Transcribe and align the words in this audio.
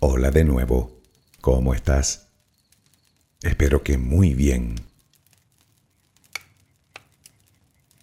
Hola 0.00 0.30
de 0.30 0.44
nuevo. 0.44 1.00
¿Cómo 1.40 1.74
estás? 1.74 2.28
Espero 3.42 3.82
que 3.82 3.98
muy 3.98 4.32
bien. 4.32 4.76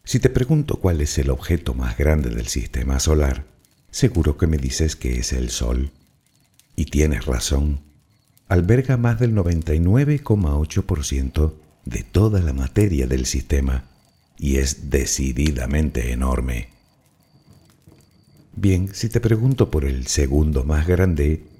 Si 0.04 0.20
te 0.20 0.30
pregunto 0.30 0.82
cuál 0.82 1.00
es 1.00 1.18
el 1.20 1.30
objeto 1.30 1.74
más 1.74 1.98
grande 1.98 2.32
del 2.32 2.48
sistema 2.48 3.00
solar, 3.00 3.46
seguro 3.92 4.38
que 4.38 4.46
me 4.46 4.58
dices 4.58 4.98
que 4.98 5.20
es 5.20 5.32
el 5.32 5.50
Sol. 5.50 5.92
Y 6.76 6.88
tienes 6.88 7.28
razón. 7.28 7.80
Alberga 8.50 8.98
más 8.98 9.18
del 9.18 9.34
99,8% 9.34 11.54
de 11.86 12.04
toda 12.04 12.42
la 12.42 12.52
materia 12.52 13.08
del 13.08 13.26
sistema 13.26 13.86
y 14.38 14.58
es 14.58 14.90
decididamente 14.90 16.12
enorme. 16.12 16.68
Bien, 18.54 18.94
si 18.94 19.08
te 19.08 19.22
pregunto 19.22 19.72
por 19.72 19.86
el 19.86 20.08
segundo 20.08 20.66
más 20.66 20.88
grande, 20.88 21.55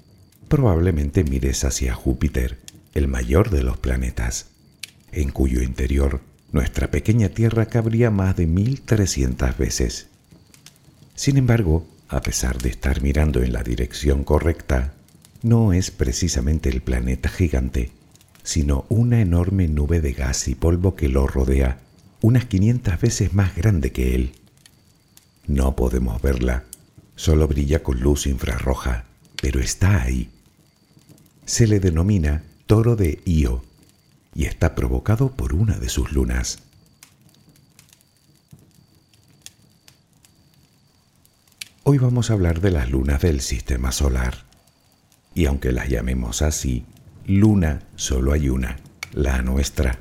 probablemente 0.48 1.24
mires 1.24 1.64
hacia 1.64 1.94
Júpiter, 1.94 2.58
el 2.94 3.08
mayor 3.08 3.50
de 3.50 3.62
los 3.62 3.78
planetas, 3.78 4.46
en 5.12 5.30
cuyo 5.30 5.62
interior 5.62 6.20
nuestra 6.52 6.90
pequeña 6.90 7.28
Tierra 7.28 7.66
cabría 7.66 8.10
más 8.10 8.36
de 8.36 8.46
1300 8.46 9.58
veces. 9.58 10.08
Sin 11.14 11.36
embargo, 11.36 11.86
a 12.08 12.20
pesar 12.22 12.58
de 12.58 12.68
estar 12.68 13.02
mirando 13.02 13.42
en 13.42 13.52
la 13.52 13.62
dirección 13.62 14.24
correcta, 14.24 14.94
no 15.42 15.72
es 15.72 15.90
precisamente 15.90 16.68
el 16.68 16.82
planeta 16.82 17.28
gigante, 17.28 17.90
sino 18.42 18.86
una 18.88 19.20
enorme 19.20 19.68
nube 19.68 20.00
de 20.00 20.12
gas 20.12 20.48
y 20.48 20.54
polvo 20.54 20.94
que 20.94 21.08
lo 21.08 21.26
rodea, 21.26 21.80
unas 22.20 22.46
500 22.46 23.00
veces 23.00 23.34
más 23.34 23.56
grande 23.56 23.92
que 23.92 24.14
él. 24.14 24.32
No 25.46 25.76
podemos 25.76 26.22
verla, 26.22 26.64
solo 27.16 27.48
brilla 27.48 27.82
con 27.82 28.00
luz 28.00 28.26
infrarroja, 28.26 29.04
pero 29.40 29.60
está 29.60 30.02
ahí. 30.02 30.30
Se 31.46 31.68
le 31.68 31.78
denomina 31.78 32.42
toro 32.66 32.96
de 32.96 33.22
Io 33.24 33.62
y 34.34 34.46
está 34.46 34.74
provocado 34.74 35.30
por 35.30 35.54
una 35.54 35.78
de 35.78 35.88
sus 35.88 36.10
lunas. 36.10 36.58
Hoy 41.84 41.98
vamos 41.98 42.30
a 42.30 42.32
hablar 42.32 42.60
de 42.60 42.72
las 42.72 42.90
lunas 42.90 43.22
del 43.22 43.40
sistema 43.40 43.92
solar. 43.92 44.44
Y 45.36 45.46
aunque 45.46 45.70
las 45.70 45.88
llamemos 45.88 46.42
así, 46.42 46.84
luna 47.26 47.82
solo 47.94 48.32
hay 48.32 48.48
una, 48.48 48.78
la 49.12 49.40
nuestra. 49.42 50.00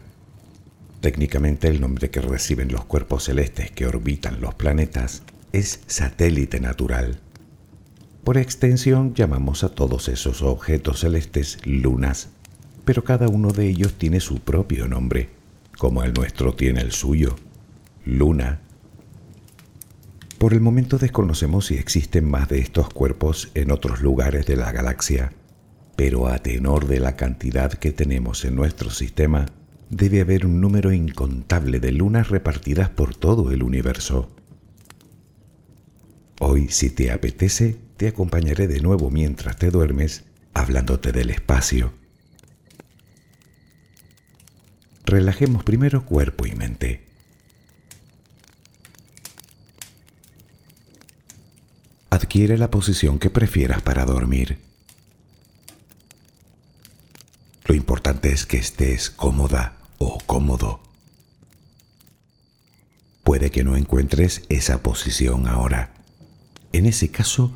Técnicamente 1.00 1.68
el 1.68 1.80
nombre 1.80 2.10
que 2.10 2.22
reciben 2.22 2.72
los 2.72 2.86
cuerpos 2.86 3.26
celestes 3.26 3.70
que 3.70 3.86
orbitan 3.86 4.42
los 4.42 4.56
planetas 4.56 5.22
es 5.52 5.82
satélite 5.86 6.60
natural. 6.60 7.22
Por 8.26 8.40
extensión 8.40 9.14
llamamos 9.14 9.64
a 9.64 9.70
todos 9.70 10.10
esos 10.10 10.42
objetos 10.42 11.02
celestes 11.02 11.60
lunas, 11.64 12.30
pero 12.84 13.04
cada 13.04 13.28
uno 13.28 13.52
de 13.52 13.68
ellos 13.68 13.94
tiene 14.00 14.20
su 14.20 14.40
propio 14.40 14.88
nombre, 14.88 15.30
como 15.78 16.02
el 16.02 16.12
nuestro 16.12 16.56
tiene 16.56 16.82
el 16.82 16.92
suyo, 16.92 17.36
luna. 18.04 18.62
Por 20.40 20.54
el 20.54 20.60
momento 20.60 20.98
desconocemos 20.98 21.68
si 21.68 21.76
existen 21.76 22.28
más 22.28 22.50
de 22.50 22.58
estos 22.58 22.90
cuerpos 22.90 23.52
en 23.54 23.70
otros 23.70 24.02
lugares 24.02 24.48
de 24.48 24.56
la 24.56 24.72
galaxia, 24.72 25.32
pero 25.96 26.28
a 26.28 26.40
tenor 26.40 26.88
de 26.88 27.00
la 27.00 27.16
cantidad 27.16 27.72
que 27.74 27.92
tenemos 27.92 28.44
en 28.44 28.56
nuestro 28.56 28.90
sistema, 28.90 29.46
debe 29.92 30.22
haber 30.22 30.48
un 30.48 30.62
número 30.62 30.92
incontable 30.92 31.80
de 31.80 31.92
lunas 31.92 32.30
repartidas 32.30 32.90
por 32.90 33.14
todo 33.14 33.52
el 33.52 33.62
universo. 33.62 34.32
Hoy, 36.40 36.70
si 36.70 36.90
te 36.90 37.12
apetece, 37.12 37.85
te 37.98 38.08
acompañaré 38.08 38.68
de 38.68 38.82
nuevo 38.82 39.10
mientras 39.10 39.58
te 39.58 39.72
duermes, 39.72 40.24
hablándote 40.54 41.12
del 41.12 41.30
espacio. 41.30 41.94
Relajemos 45.06 45.64
primero 45.64 46.06
cuerpo 46.06 46.46
y 46.46 46.56
mente. 46.56 47.06
Adquiere 52.10 52.58
la 52.58 52.72
posición 52.72 53.20
que 53.20 53.30
prefieras 53.30 53.82
para 53.82 54.06
dormir. 54.06 54.58
Lo 57.66 57.76
importante 57.76 58.32
es 58.32 58.46
que 58.46 58.58
estés 58.58 59.10
cómoda 59.10 59.78
o 59.98 60.18
cómodo. 60.26 60.82
Puede 63.24 63.52
que 63.52 63.64
no 63.64 63.76
encuentres 63.76 64.44
esa 64.50 64.84
posición 64.84 65.48
ahora. 65.48 65.94
En 66.74 66.86
ese 66.86 67.10
caso, 67.10 67.56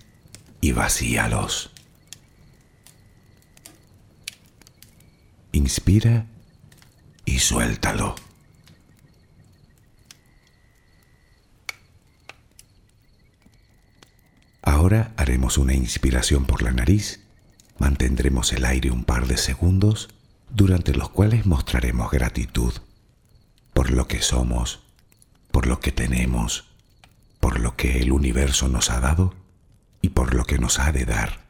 y 0.61 0.71
vacíalos. 0.71 1.71
Inspira 5.51 6.27
y 7.25 7.39
suéltalo. 7.39 8.15
Ahora 14.61 15.11
haremos 15.17 15.57
una 15.57 15.73
inspiración 15.73 16.45
por 16.45 16.61
la 16.61 16.71
nariz, 16.71 17.19
mantendremos 17.79 18.53
el 18.53 18.63
aire 18.63 18.91
un 18.91 19.03
par 19.03 19.27
de 19.27 19.37
segundos, 19.37 20.09
durante 20.51 20.93
los 20.93 21.09
cuales 21.09 21.45
mostraremos 21.45 22.11
gratitud 22.11 22.73
por 23.73 23.89
lo 23.89 24.07
que 24.07 24.21
somos, 24.21 24.83
por 25.51 25.65
lo 25.65 25.79
que 25.79 25.91
tenemos, 25.91 26.65
por 27.39 27.59
lo 27.59 27.75
que 27.75 28.01
el 28.01 28.11
universo 28.11 28.67
nos 28.67 28.89
ha 28.91 28.99
dado 28.99 29.40
y 30.01 30.09
por 30.09 30.33
lo 30.33 30.45
que 30.45 30.57
nos 30.57 30.79
ha 30.79 30.91
de 30.91 31.05
dar. 31.05 31.41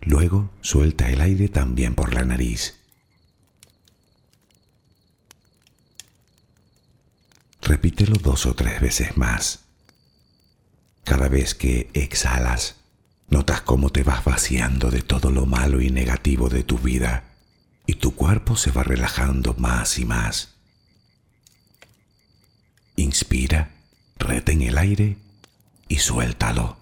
Luego 0.00 0.50
suelta 0.60 1.08
el 1.10 1.20
aire 1.20 1.48
también 1.48 1.94
por 1.94 2.12
la 2.12 2.24
nariz. 2.24 2.78
Repítelo 7.62 8.16
dos 8.16 8.46
o 8.46 8.54
tres 8.54 8.80
veces 8.80 9.16
más. 9.16 9.60
Cada 11.04 11.28
vez 11.28 11.54
que 11.54 11.88
exhalas, 11.94 12.76
notas 13.28 13.62
cómo 13.62 13.90
te 13.90 14.02
vas 14.02 14.24
vaciando 14.24 14.90
de 14.90 15.02
todo 15.02 15.30
lo 15.30 15.46
malo 15.46 15.80
y 15.80 15.90
negativo 15.90 16.48
de 16.48 16.64
tu 16.64 16.78
vida 16.78 17.24
y 17.86 17.94
tu 17.94 18.14
cuerpo 18.14 18.56
se 18.56 18.72
va 18.72 18.82
relajando 18.82 19.54
más 19.54 19.98
y 19.98 20.04
más. 20.04 20.54
Inspira, 22.96 23.70
retén 24.16 24.62
el 24.62 24.78
aire 24.78 25.16
y 25.88 25.98
suéltalo. 25.98 26.81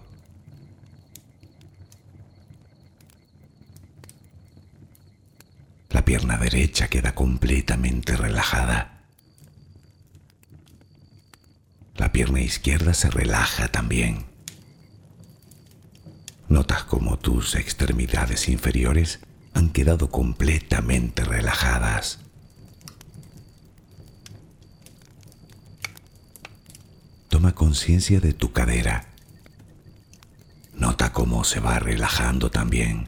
La 6.01 6.05
pierna 6.05 6.37
derecha 6.37 6.87
queda 6.87 7.13
completamente 7.13 8.17
relajada. 8.17 9.03
La 11.95 12.11
pierna 12.11 12.41
izquierda 12.41 12.95
se 12.95 13.11
relaja 13.11 13.67
también. 13.67 14.25
Notas 16.49 16.85
como 16.85 17.19
tus 17.19 17.53
extremidades 17.53 18.49
inferiores 18.49 19.19
han 19.53 19.69
quedado 19.69 20.09
completamente 20.09 21.23
relajadas. 21.23 22.17
Toma 27.29 27.53
conciencia 27.53 28.19
de 28.19 28.33
tu 28.33 28.53
cadera. 28.53 29.05
Nota 30.73 31.13
cómo 31.13 31.43
se 31.43 31.59
va 31.59 31.77
relajando 31.77 32.49
también 32.49 33.07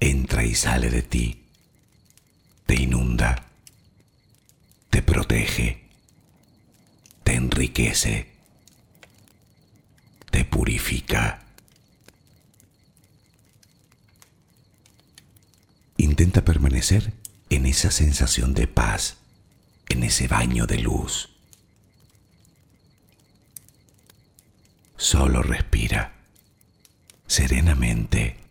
entra 0.00 0.44
y 0.44 0.54
sale 0.54 0.90
de 0.90 1.02
ti, 1.02 1.44
te 2.66 2.74
inunda, 2.74 3.48
te 4.90 5.02
protege, 5.02 5.88
te 7.24 7.34
enriquece, 7.34 8.32
te 10.30 10.44
purifica. 10.44 11.42
Intenta 15.96 16.44
permanecer 16.44 17.12
en 17.48 17.66
esa 17.66 17.90
sensación 17.90 18.54
de 18.54 18.66
paz, 18.66 19.16
en 19.88 20.02
ese 20.02 20.28
baño 20.28 20.66
de 20.66 20.78
luz. 20.78 21.30
Solo 24.96 25.42
respira 25.42 26.14
serenamente. 27.26 28.45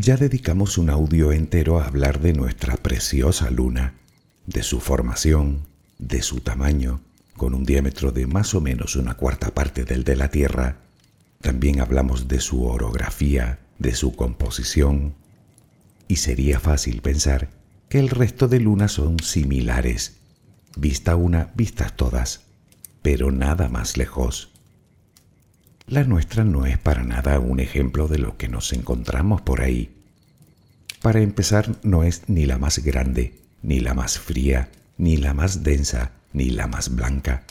Ya 0.00 0.16
dedicamos 0.16 0.78
un 0.78 0.90
audio 0.90 1.32
entero 1.32 1.80
a 1.80 1.86
hablar 1.86 2.20
de 2.20 2.32
nuestra 2.32 2.76
preciosa 2.76 3.50
luna, 3.50 3.94
de 4.46 4.62
su 4.62 4.78
formación, 4.78 5.66
de 5.98 6.22
su 6.22 6.38
tamaño, 6.38 7.00
con 7.36 7.52
un 7.52 7.64
diámetro 7.64 8.12
de 8.12 8.28
más 8.28 8.54
o 8.54 8.60
menos 8.60 8.94
una 8.94 9.14
cuarta 9.14 9.50
parte 9.50 9.82
del 9.82 10.04
de 10.04 10.14
la 10.14 10.30
Tierra. 10.30 10.76
También 11.40 11.80
hablamos 11.80 12.28
de 12.28 12.38
su 12.38 12.64
orografía, 12.64 13.58
de 13.80 13.92
su 13.92 14.14
composición, 14.14 15.14
y 16.06 16.14
sería 16.14 16.60
fácil 16.60 17.02
pensar 17.02 17.50
que 17.88 17.98
el 17.98 18.08
resto 18.08 18.46
de 18.46 18.60
lunas 18.60 18.92
son 18.92 19.18
similares, 19.18 20.18
vista 20.76 21.16
una, 21.16 21.50
vistas 21.56 21.96
todas, 21.96 22.42
pero 23.02 23.32
nada 23.32 23.68
más 23.68 23.96
lejos. 23.96 24.52
La 25.88 26.04
nuestra 26.04 26.44
no 26.44 26.66
es 26.66 26.76
para 26.76 27.02
nada 27.02 27.40
un 27.40 27.60
ejemplo 27.60 28.08
de 28.08 28.18
lo 28.18 28.36
que 28.36 28.46
nos 28.46 28.74
encontramos 28.74 29.40
por 29.40 29.62
ahí. 29.62 29.90
Para 31.00 31.22
empezar, 31.22 31.76
no 31.82 32.02
es 32.02 32.28
ni 32.28 32.44
la 32.44 32.58
más 32.58 32.80
grande, 32.80 33.40
ni 33.62 33.80
la 33.80 33.94
más 33.94 34.18
fría, 34.18 34.70
ni 34.98 35.16
la 35.16 35.32
más 35.32 35.64
densa, 35.64 36.12
ni 36.34 36.50
la 36.50 36.66
más 36.66 36.94
blanca. 36.94 37.44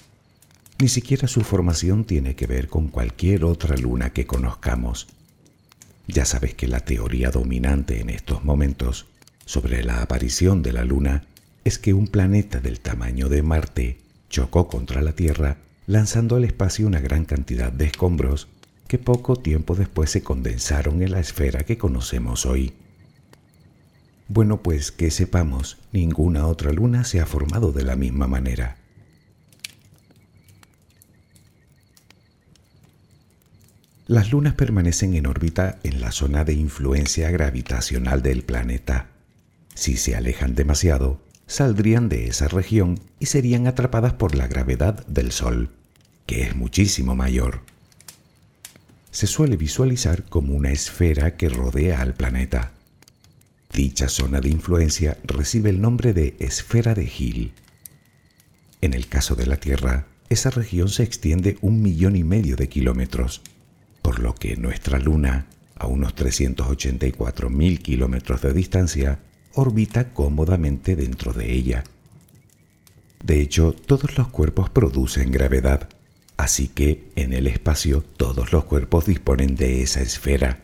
Ni 0.77 0.87
siquiera 0.87 1.27
su 1.27 1.41
formación 1.41 2.05
tiene 2.05 2.35
que 2.35 2.45
ver 2.45 2.67
con 2.67 2.89
cualquier 2.89 3.43
otra 3.43 3.75
luna 3.75 4.11
que 4.11 4.27
conozcamos. 4.27 5.07
Ya 6.07 6.23
sabes 6.23 6.53
que 6.53 6.67
la 6.67 6.81
teoría 6.81 7.31
dominante 7.31 8.01
en 8.01 8.11
estos 8.11 8.43
momentos 8.43 9.07
sobre 9.45 9.83
la 9.83 10.03
aparición 10.03 10.61
de 10.61 10.73
la 10.73 10.83
luna 10.83 11.23
es 11.63 11.79
que 11.79 11.95
un 11.95 12.05
planeta 12.05 12.59
del 12.59 12.81
tamaño 12.81 13.29
de 13.29 13.41
Marte 13.41 13.97
chocó 14.29 14.67
contra 14.67 15.01
la 15.01 15.13
Tierra 15.13 15.57
lanzando 15.87 16.35
al 16.35 16.43
espacio 16.43 16.85
una 16.85 16.99
gran 16.99 17.25
cantidad 17.25 17.71
de 17.71 17.85
escombros 17.85 18.49
que 18.87 18.99
poco 18.99 19.37
tiempo 19.37 19.73
después 19.73 20.11
se 20.11 20.21
condensaron 20.21 21.01
en 21.01 21.11
la 21.11 21.19
esfera 21.19 21.63
que 21.63 21.77
conocemos 21.77 22.45
hoy. 22.45 22.73
Bueno, 24.27 24.61
pues 24.61 24.91
que 24.91 25.09
sepamos, 25.09 25.77
ninguna 25.93 26.45
otra 26.45 26.73
luna 26.73 27.05
se 27.05 27.21
ha 27.21 27.25
formado 27.25 27.71
de 27.71 27.83
la 27.83 27.95
misma 27.95 28.27
manera. 28.27 28.77
Las 34.07 34.31
lunas 34.31 34.53
permanecen 34.53 35.15
en 35.15 35.25
órbita 35.25 35.79
en 35.83 36.01
la 36.01 36.11
zona 36.11 36.43
de 36.43 36.53
influencia 36.53 37.29
gravitacional 37.29 38.21
del 38.21 38.43
planeta. 38.43 39.07
Si 39.73 39.97
se 39.97 40.15
alejan 40.15 40.55
demasiado, 40.55 41.21
saldrían 41.47 42.09
de 42.09 42.27
esa 42.27 42.47
región 42.47 42.99
y 43.19 43.25
serían 43.27 43.67
atrapadas 43.67 44.13
por 44.13 44.35
la 44.35 44.47
gravedad 44.47 45.05
del 45.07 45.31
Sol, 45.31 45.69
que 46.25 46.43
es 46.43 46.55
muchísimo 46.55 47.15
mayor. 47.15 47.61
Se 49.11 49.25
suele 49.25 49.57
visualizar 49.57 50.25
como 50.25 50.53
una 50.53 50.71
esfera 50.71 51.37
que 51.37 51.49
rodea 51.49 52.01
al 52.01 52.13
planeta. 52.13 52.73
Dicha 53.73 54.09
zona 54.09 54.41
de 54.41 54.49
influencia 54.49 55.17
recibe 55.23 55.69
el 55.69 55.81
nombre 55.81 56.13
de 56.13 56.35
esfera 56.39 56.93
de 56.93 57.05
Hill. 57.05 57.53
En 58.81 58.93
el 58.93 59.07
caso 59.07 59.35
de 59.35 59.47
la 59.47 59.57
Tierra, 59.57 60.05
esa 60.29 60.49
región 60.49 60.89
se 60.89 61.03
extiende 61.03 61.57
un 61.61 61.81
millón 61.81 62.15
y 62.15 62.23
medio 62.23 62.57
de 62.57 62.69
kilómetros, 62.69 63.41
por 64.01 64.19
lo 64.19 64.35
que 64.35 64.57
nuestra 64.57 64.99
Luna, 64.99 65.47
a 65.75 65.87
unos 65.87 66.13
384 66.15 67.49
mil 67.49 67.79
kilómetros 67.79 68.41
de 68.41 68.53
distancia, 68.53 69.19
orbita 69.53 70.13
cómodamente 70.13 70.95
dentro 70.95 71.33
de 71.33 71.53
ella. 71.53 71.83
De 73.23 73.41
hecho, 73.41 73.73
todos 73.73 74.17
los 74.17 74.27
cuerpos 74.27 74.69
producen 74.69 75.31
gravedad, 75.31 75.89
así 76.37 76.67
que 76.67 77.09
en 77.15 77.33
el 77.33 77.47
espacio 77.47 78.01
todos 78.01 78.53
los 78.53 78.65
cuerpos 78.65 79.05
disponen 79.05 79.55
de 79.55 79.81
esa 79.81 80.01
esfera, 80.01 80.59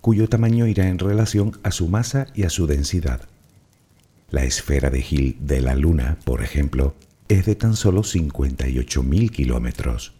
cuyo 0.00 0.28
tamaño 0.28 0.66
irá 0.66 0.88
en 0.88 0.98
relación 0.98 1.58
a 1.62 1.70
su 1.70 1.88
masa 1.88 2.26
y 2.34 2.44
a 2.44 2.50
su 2.50 2.66
densidad. 2.66 3.22
La 4.30 4.44
esfera 4.44 4.90
de 4.90 5.04
Hill 5.08 5.36
de 5.40 5.60
la 5.60 5.74
Luna, 5.74 6.18
por 6.24 6.42
ejemplo, 6.42 6.94
es 7.28 7.46
de 7.46 7.54
tan 7.54 7.76
solo 7.76 8.02
58.000 8.02 9.30
kilómetros. 9.30 10.12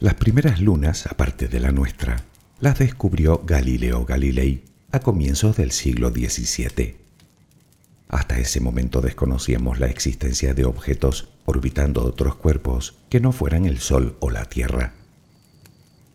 Las 0.00 0.14
primeras 0.14 0.60
lunas, 0.60 1.06
aparte 1.06 1.48
de 1.48 1.60
la 1.60 1.70
nuestra, 1.70 2.24
las 2.62 2.78
descubrió 2.78 3.42
Galileo 3.44 4.04
Galilei 4.04 4.62
a 4.92 5.00
comienzos 5.00 5.56
del 5.56 5.72
siglo 5.72 6.10
XVII. 6.10 6.94
Hasta 8.08 8.38
ese 8.38 8.60
momento 8.60 9.00
desconocíamos 9.00 9.80
la 9.80 9.88
existencia 9.88 10.54
de 10.54 10.64
objetos 10.64 11.30
orbitando 11.44 12.04
otros 12.04 12.36
cuerpos 12.36 12.94
que 13.08 13.18
no 13.18 13.32
fueran 13.32 13.64
el 13.64 13.80
Sol 13.80 14.16
o 14.20 14.30
la 14.30 14.44
Tierra. 14.44 14.92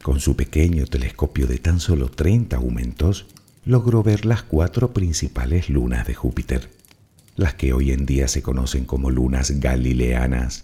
Con 0.02 0.22
su 0.22 0.38
pequeño 0.38 0.86
telescopio 0.86 1.48
de 1.48 1.58
tan 1.58 1.82
solo 1.82 2.10
30 2.10 2.56
aumentos, 2.56 3.26
logró 3.66 4.02
ver 4.02 4.26
las 4.26 4.44
cuatro 4.44 4.94
principales 4.94 5.70
lunas 5.70 6.08
de 6.08 6.14
Júpiter, 6.14 6.70
las 7.36 7.56
que 7.56 7.74
hoy 7.74 7.92
en 7.92 8.06
día 8.06 8.30
se 8.30 8.42
conocen 8.42 8.86
como 8.86 9.12
lunas 9.12 9.52
galileanas. 9.60 10.64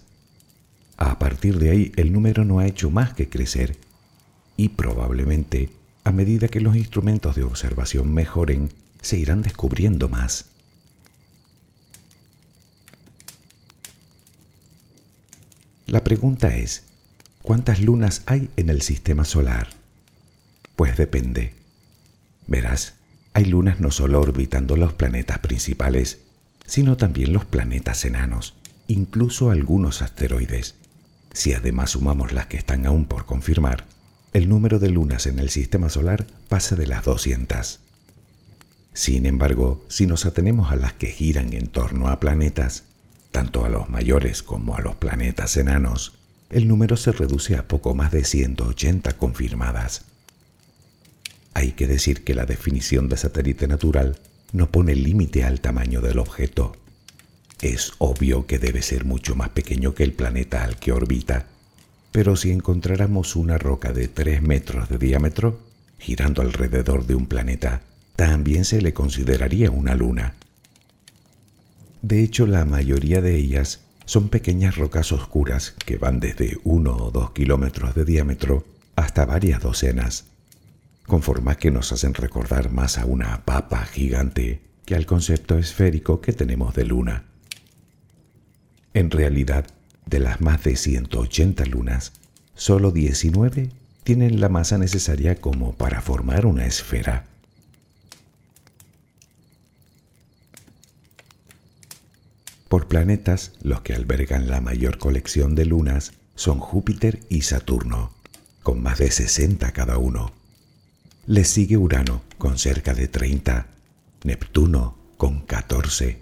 A 0.96 1.18
partir 1.18 1.58
de 1.58 1.68
ahí 1.68 1.92
el 1.96 2.10
número 2.10 2.46
no 2.46 2.60
ha 2.60 2.66
hecho 2.66 2.90
más 2.90 3.12
que 3.12 3.28
crecer 3.28 3.83
y 4.56 4.70
probablemente, 4.70 5.70
a 6.04 6.12
medida 6.12 6.48
que 6.48 6.60
los 6.60 6.76
instrumentos 6.76 7.34
de 7.36 7.44
observación 7.44 8.12
mejoren, 8.12 8.70
se 9.00 9.18
irán 9.18 9.42
descubriendo 9.42 10.08
más. 10.08 10.46
La 15.86 16.02
pregunta 16.02 16.56
es, 16.56 16.84
¿cuántas 17.42 17.80
lunas 17.80 18.22
hay 18.26 18.48
en 18.56 18.70
el 18.70 18.82
sistema 18.82 19.24
solar? 19.24 19.68
Pues 20.76 20.96
depende. 20.96 21.54
Verás, 22.46 22.94
hay 23.32 23.44
lunas 23.44 23.80
no 23.80 23.90
solo 23.90 24.20
orbitando 24.20 24.76
los 24.76 24.94
planetas 24.94 25.38
principales, 25.40 26.18
sino 26.66 26.96
también 26.96 27.32
los 27.32 27.44
planetas 27.44 28.04
enanos, 28.04 28.54
incluso 28.88 29.50
algunos 29.50 30.02
asteroides. 30.02 30.76
Si 31.32 31.52
además 31.52 31.90
sumamos 31.90 32.32
las 32.32 32.46
que 32.46 32.56
están 32.56 32.86
aún 32.86 33.04
por 33.04 33.26
confirmar, 33.26 33.86
el 34.34 34.48
número 34.48 34.80
de 34.80 34.90
lunas 34.90 35.26
en 35.26 35.38
el 35.38 35.48
sistema 35.48 35.88
solar 35.88 36.26
pasa 36.48 36.74
de 36.74 36.88
las 36.88 37.04
200. 37.04 37.78
Sin 38.92 39.26
embargo, 39.26 39.84
si 39.88 40.08
nos 40.08 40.26
atenemos 40.26 40.72
a 40.72 40.76
las 40.76 40.92
que 40.92 41.06
giran 41.06 41.52
en 41.52 41.68
torno 41.68 42.08
a 42.08 42.18
planetas, 42.18 42.82
tanto 43.30 43.64
a 43.64 43.68
los 43.68 43.88
mayores 43.88 44.42
como 44.42 44.76
a 44.76 44.80
los 44.80 44.96
planetas 44.96 45.56
enanos, 45.56 46.14
el 46.50 46.66
número 46.66 46.96
se 46.96 47.12
reduce 47.12 47.56
a 47.56 47.68
poco 47.68 47.94
más 47.94 48.10
de 48.10 48.24
180 48.24 49.12
confirmadas. 49.18 50.04
Hay 51.54 51.72
que 51.72 51.86
decir 51.86 52.24
que 52.24 52.34
la 52.34 52.44
definición 52.44 53.08
de 53.08 53.16
satélite 53.16 53.68
natural 53.68 54.18
no 54.52 54.68
pone 54.68 54.96
límite 54.96 55.44
al 55.44 55.60
tamaño 55.60 56.00
del 56.00 56.18
objeto. 56.18 56.76
Es 57.62 57.92
obvio 57.98 58.46
que 58.46 58.58
debe 58.58 58.82
ser 58.82 59.04
mucho 59.04 59.36
más 59.36 59.50
pequeño 59.50 59.94
que 59.94 60.02
el 60.02 60.12
planeta 60.12 60.64
al 60.64 60.76
que 60.76 60.90
orbita, 60.90 61.46
pero 62.14 62.36
si 62.36 62.52
encontráramos 62.52 63.34
una 63.34 63.58
roca 63.58 63.92
de 63.92 64.06
3 64.06 64.40
metros 64.40 64.88
de 64.88 64.98
diámetro 64.98 65.58
girando 65.98 66.42
alrededor 66.42 67.08
de 67.08 67.16
un 67.16 67.26
planeta, 67.26 67.80
también 68.14 68.64
se 68.64 68.80
le 68.80 68.94
consideraría 68.94 69.72
una 69.72 69.96
luna. 69.96 70.36
De 72.02 72.22
hecho, 72.22 72.46
la 72.46 72.64
mayoría 72.66 73.20
de 73.20 73.34
ellas 73.34 73.80
son 74.04 74.28
pequeñas 74.28 74.76
rocas 74.76 75.10
oscuras 75.10 75.74
que 75.84 75.96
van 75.96 76.20
desde 76.20 76.56
1 76.62 76.96
o 76.96 77.10
2 77.10 77.32
kilómetros 77.32 77.96
de 77.96 78.04
diámetro 78.04 78.64
hasta 78.94 79.24
varias 79.24 79.60
docenas 79.60 80.26
con 81.08 81.20
formas 81.20 81.56
que 81.56 81.72
nos 81.72 81.90
hacen 81.90 82.14
recordar 82.14 82.70
más 82.70 82.96
a 82.96 83.06
una 83.06 83.44
papa 83.44 83.84
gigante 83.86 84.60
que 84.86 84.94
al 84.94 85.04
concepto 85.04 85.58
esférico 85.58 86.20
que 86.20 86.32
tenemos 86.32 86.76
de 86.76 86.84
luna. 86.84 87.24
En 88.92 89.10
realidad, 89.10 89.66
de 90.06 90.20
las 90.20 90.40
más 90.40 90.62
de 90.64 90.76
180 90.76 91.64
lunas, 91.66 92.12
solo 92.54 92.90
19 92.90 93.70
tienen 94.04 94.40
la 94.40 94.48
masa 94.48 94.78
necesaria 94.78 95.36
como 95.36 95.72
para 95.72 96.02
formar 96.02 96.46
una 96.46 96.66
esfera. 96.66 97.26
Por 102.68 102.88
planetas, 102.88 103.52
los 103.62 103.82
que 103.82 103.94
albergan 103.94 104.48
la 104.48 104.60
mayor 104.60 104.98
colección 104.98 105.54
de 105.54 105.64
lunas 105.64 106.12
son 106.34 106.58
Júpiter 106.58 107.20
y 107.28 107.42
Saturno, 107.42 108.12
con 108.62 108.82
más 108.82 108.98
de 108.98 109.10
60 109.10 109.72
cada 109.72 109.96
uno. 109.98 110.32
Le 111.26 111.44
sigue 111.44 111.76
Urano 111.76 112.22
con 112.36 112.58
cerca 112.58 112.92
de 112.92 113.08
30, 113.08 113.68
Neptuno 114.24 114.98
con 115.16 115.40
14, 115.42 116.18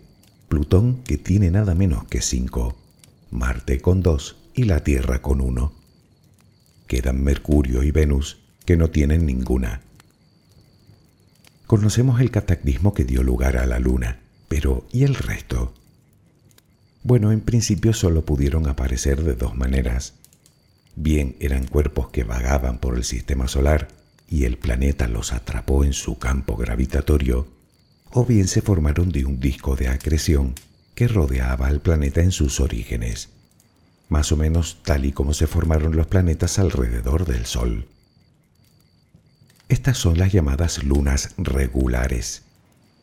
Plutón 0.49 1.03
que 1.05 1.17
tiene 1.17 1.51
nada 1.51 1.75
menos 1.75 2.05
que 2.05 2.21
5, 2.21 2.77
Marte 3.33 3.81
con 3.81 4.03
2 4.03 4.37
y 4.53 4.65
la 4.65 4.85
Tierra 4.85 5.23
con 5.23 5.41
1. 5.41 5.73
Quedan 6.87 7.25
Mercurio 7.25 7.83
y 7.83 7.91
Venus 7.91 8.41
que 8.67 8.77
no 8.77 8.91
tienen 8.91 9.25
ninguna. 9.25 9.81
Conocemos 11.67 12.21
el 12.21 12.31
cataclismo 12.31 12.93
que 12.93 13.05
dio 13.05 13.23
lugar 13.23 13.57
a 13.57 13.65
la 13.65 13.79
Luna, 13.79 14.21
pero 14.49 14.87
¿y 14.93 15.05
el 15.05 15.15
resto? 15.15 15.73
Bueno, 17.05 17.33
en 17.33 17.41
principio 17.41 17.95
solo 17.95 18.23
pudieron 18.23 18.69
aparecer 18.69 19.25
de 19.25 19.35
dos 19.35 19.57
maneras. 19.57 20.13
Bien 20.95 21.35
eran 21.41 21.67
cuerpos 21.67 22.11
que 22.11 22.25
vagaban 22.25 22.81
por 22.81 22.99
el 22.99 23.05
sistema 23.05 23.49
solar, 23.49 23.89
y 24.29 24.45
el 24.45 24.59
planeta 24.59 25.09
los 25.09 25.33
atrapó 25.33 25.85
en 25.85 25.95
su 25.95 26.19
campo 26.19 26.59
gravitatorio, 26.59 27.49
o 28.11 28.27
bien 28.27 28.47
se 28.47 28.61
formaron 28.61 29.11
de 29.11 29.25
un 29.25 29.41
disco 29.41 29.75
de 29.75 29.89
acreción 29.89 30.55
que 30.95 31.09
rodeaba 31.09 31.67
al 31.67 31.81
planeta 31.81 32.21
en 32.21 32.33
sus 32.33 32.61
orígenes, 32.61 33.31
más 34.09 34.33
o 34.33 34.37
menos 34.37 34.79
tal 34.85 35.05
y 35.05 35.13
como 35.13 35.35
se 35.35 35.47
formaron 35.47 35.97
los 35.97 36.07
planetas 36.07 36.59
alrededor 36.59 37.27
del 37.27 37.47
Sol. 37.47 37.89
Estas 39.69 39.97
son 39.97 40.19
las 40.19 40.33
llamadas 40.33 40.85
lunas 40.85 41.35
regulares. 41.39 42.43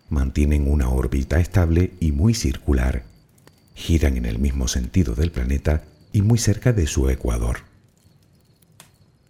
Mantienen 0.10 0.72
una 0.72 0.90
órbita 0.90 1.40
estable 1.40 1.94
y 2.00 2.12
muy 2.12 2.36
circular. 2.36 3.06
Giran 3.74 4.18
en 4.18 4.26
el 4.26 4.38
mismo 4.38 4.68
sentido 4.68 5.16
del 5.16 5.32
planeta 5.32 5.84
y 6.14 6.22
muy 6.22 6.38
cerca 6.38 6.72
de 6.72 6.86
su 6.86 7.10
ecuador. 7.10 7.62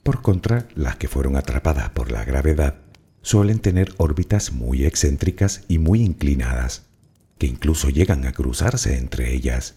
Por 0.03 0.21
contra, 0.21 0.67
las 0.75 0.97
que 0.97 1.07
fueron 1.07 1.37
atrapadas 1.37 1.89
por 1.91 2.11
la 2.11 2.25
gravedad 2.25 2.75
suelen 3.21 3.59
tener 3.59 3.93
órbitas 3.97 4.51
muy 4.51 4.85
excéntricas 4.85 5.63
y 5.67 5.77
muy 5.77 6.01
inclinadas, 6.01 6.88
que 7.39 7.47
incluso 7.47 7.89
llegan 7.89 8.27
a 8.27 8.33
cruzarse 8.33 8.97
entre 8.97 9.33
ellas, 9.33 9.73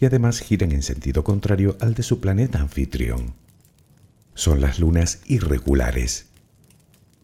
y 0.00 0.06
además 0.06 0.40
giran 0.40 0.72
en 0.72 0.82
sentido 0.82 1.22
contrario 1.22 1.76
al 1.80 1.94
de 1.94 2.02
su 2.02 2.18
planeta 2.18 2.60
anfitrión. 2.60 3.34
Son 4.34 4.60
las 4.60 4.80
lunas 4.80 5.20
irregulares. 5.26 6.26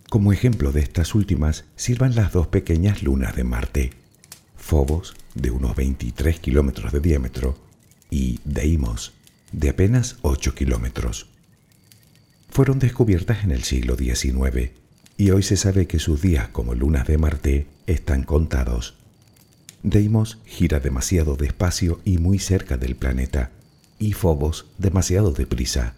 Como 0.09 0.33
ejemplo 0.33 0.71
de 0.71 0.81
estas 0.81 1.17
últimas 1.17 1.65
sirvan 1.75 2.15
las 2.15 2.33
dos 2.33 2.47
pequeñas 2.47 3.03
lunas 3.03 3.35
de 3.35 3.43
Marte, 3.43 3.91
Phobos, 4.57 5.17
de 5.35 5.51
unos 5.51 5.75
23 5.75 6.39
kilómetros 6.39 6.93
de 6.93 7.01
diámetro, 7.01 7.59
y 8.11 8.39
Deimos, 8.45 9.13
de 9.51 9.71
apenas 9.71 10.19
8 10.23 10.55
kilómetros 10.55 11.33
fueron 12.53 12.79
descubiertas 12.79 13.45
en 13.45 13.51
el 13.51 13.65
siglo 13.65 13.97
XIX 13.97 14.73
y 15.17 15.31
hoy 15.31 15.43
se 15.43 15.57
sabe 15.57 15.87
que 15.87 15.99
sus 15.99 16.21
días 16.21 16.49
como 16.49 16.75
lunas 16.75 17.07
de 17.07 17.17
Marte 17.17 17.67
están 17.87 18.25
contados. 18.25 18.99
Deimos 19.83 20.39
gira 20.45 20.81
demasiado 20.81 21.37
despacio 21.37 22.01
y 22.05 22.19
muy 22.19 22.39
cerca 22.39 22.77
del 22.77 22.95
planeta, 22.95 23.51
y 23.99 24.13
Phobos 24.13 24.67
demasiado 24.79 25.33
deprisa. 25.33 25.95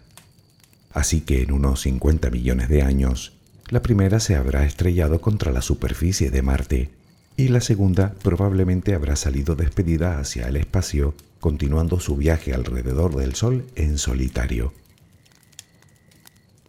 Así 0.91 1.21
que 1.21 1.41
en 1.41 1.51
unos 1.51 1.81
50 1.81 2.29
millones 2.29 2.69
de 2.69 2.81
años, 2.81 3.33
la 3.69 3.81
primera 3.81 4.19
se 4.19 4.35
habrá 4.35 4.65
estrellado 4.65 5.21
contra 5.21 5.51
la 5.51 5.61
superficie 5.61 6.31
de 6.31 6.41
Marte 6.41 6.89
y 7.37 7.49
la 7.49 7.61
segunda 7.61 8.13
probablemente 8.23 8.95
habrá 8.95 9.15
salido 9.15 9.55
despedida 9.55 10.19
hacia 10.19 10.47
el 10.47 10.55
espacio, 10.55 11.15
continuando 11.39 11.99
su 11.99 12.15
viaje 12.15 12.53
alrededor 12.53 13.15
del 13.15 13.35
Sol 13.35 13.65
en 13.75 13.97
solitario. 13.97 14.73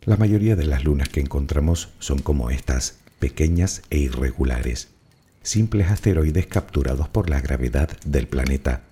La 0.02 0.16
mayoría 0.16 0.57
de 0.57 0.64
las 0.64 0.85
lunas 0.85 1.09
que 1.09 1.20
encontramos 1.20 1.90
son 1.98 2.18
como 2.18 2.50
estas, 2.50 2.98
pequeñas 3.18 3.83
e 3.90 3.98
irregulares, 3.98 4.88
simples 5.46 5.90
asteroides 5.90 6.46
capturados 6.46 7.09
por 7.09 7.30
la 7.30 7.40
gravedad 7.40 7.88
del 8.04 8.26
planeta. 8.26 8.82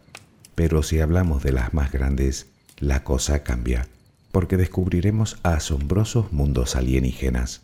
Pero 0.55 0.83
si 0.83 1.01
hablamos 1.01 1.43
de 1.43 1.53
las 1.53 1.75
más 1.75 1.91
grandes, 1.91 2.47
la 2.79 3.03
cosa 3.03 3.43
cambia, 3.43 3.89
porque 4.31 4.57
descubriremos 4.57 5.39
asombrosos 5.43 6.33
mundos 6.33 6.77
alienígenas. 6.77 7.63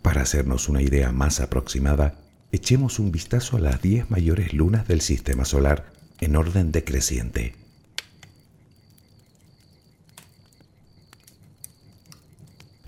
Para 0.00 0.22
hacernos 0.22 0.68
una 0.68 0.80
idea 0.80 1.12
más 1.12 1.40
aproximada, 1.40 2.14
echemos 2.52 2.98
un 2.98 3.12
vistazo 3.12 3.58
a 3.58 3.60
las 3.60 3.82
10 3.82 4.10
mayores 4.10 4.54
lunas 4.54 4.88
del 4.88 5.02
Sistema 5.02 5.44
Solar 5.44 5.92
en 6.20 6.36
orden 6.36 6.72
decreciente. 6.72 7.54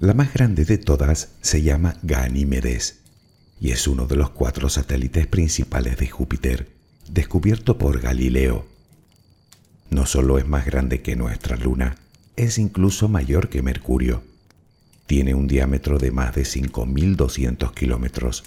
La 0.01 0.15
más 0.15 0.33
grande 0.33 0.65
de 0.65 0.79
todas 0.79 1.31
se 1.41 1.63
llama 1.63 1.97
Ganímedes 2.03 3.06
y 3.61 3.71
es 3.71 3.89
uno 3.89 4.07
de 4.07 4.17
los 4.17 4.31
cuatro 4.31 4.69
satélites 4.69 5.27
principales 5.27 5.97
de 5.97 6.09
Júpiter, 6.09 6.69
descubierto 7.09 7.79
por 7.79 8.01
Galileo. 8.01 8.67
No 9.91 10.07
solo 10.07 10.39
es 10.39 10.47
más 10.47 10.67
grande 10.67 11.01
que 11.03 11.17
nuestra 11.17 11.57
Luna, 11.57 11.97
es 12.37 12.59
incluso 12.59 13.09
mayor 13.09 13.49
que 13.49 13.63
Mercurio. 13.63 14.23
Tiene 15.07 15.35
un 15.35 15.47
diámetro 15.47 15.99
de 15.99 16.11
más 16.11 16.35
de 16.35 16.43
5.200 16.43 17.73
kilómetros, 17.73 18.45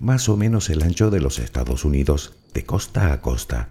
más 0.00 0.28
o 0.28 0.36
menos 0.36 0.70
el 0.70 0.82
ancho 0.82 1.10
de 1.10 1.20
los 1.20 1.38
Estados 1.38 1.84
Unidos 1.84 2.34
de 2.54 2.64
costa 2.64 3.12
a 3.12 3.20
costa. 3.20 3.68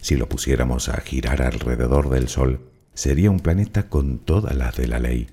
Si 0.00 0.16
lo 0.16 0.28
pusiéramos 0.28 0.88
a 0.88 1.00
girar 1.00 1.42
alrededor 1.42 2.10
del 2.10 2.28
Sol, 2.28 2.60
sería 2.94 3.30
un 3.30 3.40
planeta 3.40 3.88
con 3.88 4.18
todas 4.18 4.54
las 4.54 4.76
de 4.76 4.88
la 4.88 4.98
ley 4.98 5.28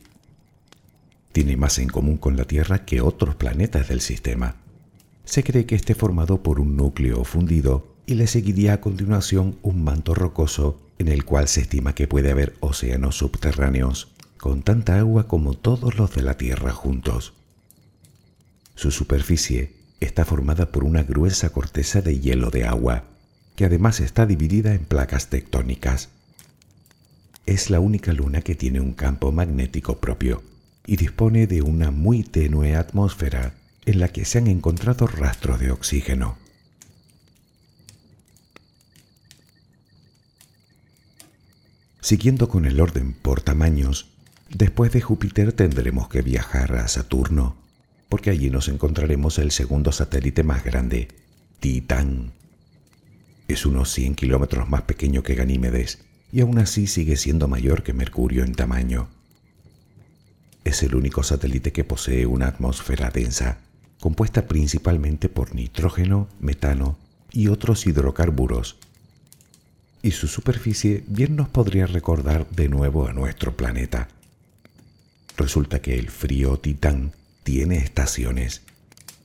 tiene 1.33 1.57
más 1.57 1.79
en 1.79 1.89
común 1.89 2.17
con 2.17 2.37
la 2.37 2.45
Tierra 2.45 2.85
que 2.85 3.01
otros 3.01 3.35
planetas 3.35 3.89
del 3.89 4.01
sistema. 4.01 4.55
Se 5.25 5.43
cree 5.43 5.65
que 5.65 5.75
esté 5.75 5.95
formado 5.95 6.43
por 6.43 6.59
un 6.59 6.77
núcleo 6.77 7.23
fundido 7.23 7.95
y 8.05 8.13
le 8.13 8.27
seguiría 8.27 8.73
a 8.73 8.81
continuación 8.81 9.57
un 9.63 9.83
manto 9.83 10.13
rocoso 10.13 10.79
en 10.99 11.07
el 11.07 11.25
cual 11.25 11.47
se 11.47 11.61
estima 11.61 11.95
que 11.95 12.07
puede 12.07 12.31
haber 12.31 12.55
océanos 12.59 13.17
subterráneos 13.17 14.13
con 14.37 14.61
tanta 14.61 14.99
agua 14.99 15.27
como 15.27 15.55
todos 15.55 15.97
los 15.97 16.13
de 16.13 16.21
la 16.21 16.37
Tierra 16.37 16.71
juntos. 16.71 17.33
Su 18.75 18.91
superficie 18.91 19.73
está 20.01 20.25
formada 20.25 20.71
por 20.71 20.83
una 20.83 21.01
gruesa 21.01 21.49
corteza 21.49 22.01
de 22.01 22.19
hielo 22.19 22.51
de 22.51 22.65
agua, 22.65 23.05
que 23.55 23.65
además 23.65 24.01
está 24.01 24.27
dividida 24.27 24.75
en 24.75 24.85
placas 24.85 25.29
tectónicas. 25.29 26.09
Es 27.47 27.71
la 27.71 27.79
única 27.79 28.13
luna 28.13 28.41
que 28.41 28.53
tiene 28.53 28.81
un 28.81 28.93
campo 28.93 29.31
magnético 29.31 29.97
propio 29.97 30.43
y 30.85 30.97
dispone 30.97 31.47
de 31.47 31.61
una 31.61 31.91
muy 31.91 32.23
tenue 32.23 32.75
atmósfera 32.75 33.55
en 33.85 33.99
la 33.99 34.09
que 34.09 34.25
se 34.25 34.37
han 34.37 34.47
encontrado 34.47 35.07
rastros 35.07 35.59
de 35.59 35.71
oxígeno. 35.71 36.37
Siguiendo 42.01 42.49
con 42.49 42.65
el 42.65 42.81
orden 42.81 43.13
por 43.13 43.41
tamaños, 43.41 44.13
Después 44.53 44.91
de 44.91 45.01
Júpiter 45.01 45.51
tendremos 45.51 46.09
que 46.09 46.21
viajar 46.21 46.75
a 46.75 46.87
Saturno, 46.87 47.55
porque 48.07 48.29
allí 48.29 48.51
nos 48.51 48.67
encontraremos 48.67 49.39
el 49.39 49.49
segundo 49.49 49.91
satélite 49.91 50.43
más 50.43 50.63
grande, 50.63 51.07
Titán. 51.59 52.33
Es 53.47 53.65
unos 53.65 53.91
100 53.91 54.13
kilómetros 54.13 54.69
más 54.69 54.83
pequeño 54.83 55.23
que 55.23 55.33
Ganímedes 55.33 56.05
y 56.31 56.41
aún 56.41 56.59
así 56.59 56.85
sigue 56.85 57.17
siendo 57.17 57.47
mayor 57.47 57.81
que 57.81 57.93
Mercurio 57.93 58.43
en 58.43 58.53
tamaño. 58.53 59.09
Es 60.63 60.81
el 60.83 60.95
único 60.95 61.23
satélite 61.23 61.71
que 61.71 61.83
posee 61.83 62.25
una 62.25 62.47
atmósfera 62.47 63.09
densa, 63.09 63.57
compuesta 63.99 64.47
principalmente 64.47 65.29
por 65.29 65.55
nitrógeno, 65.55 66.29
metano 66.39 66.97
y 67.31 67.47
otros 67.47 67.85
hidrocarburos. 67.85 68.77
Y 70.01 70.11
su 70.11 70.27
superficie 70.27 71.03
bien 71.07 71.35
nos 71.35 71.49
podría 71.49 71.85
recordar 71.85 72.49
de 72.49 72.69
nuevo 72.69 73.07
a 73.07 73.13
nuestro 73.13 73.55
planeta. 73.55 74.07
Resulta 75.37 75.81
que 75.81 75.97
el 75.97 76.09
frío 76.09 76.59
Titán 76.59 77.13
tiene 77.43 77.77
estaciones, 77.77 78.61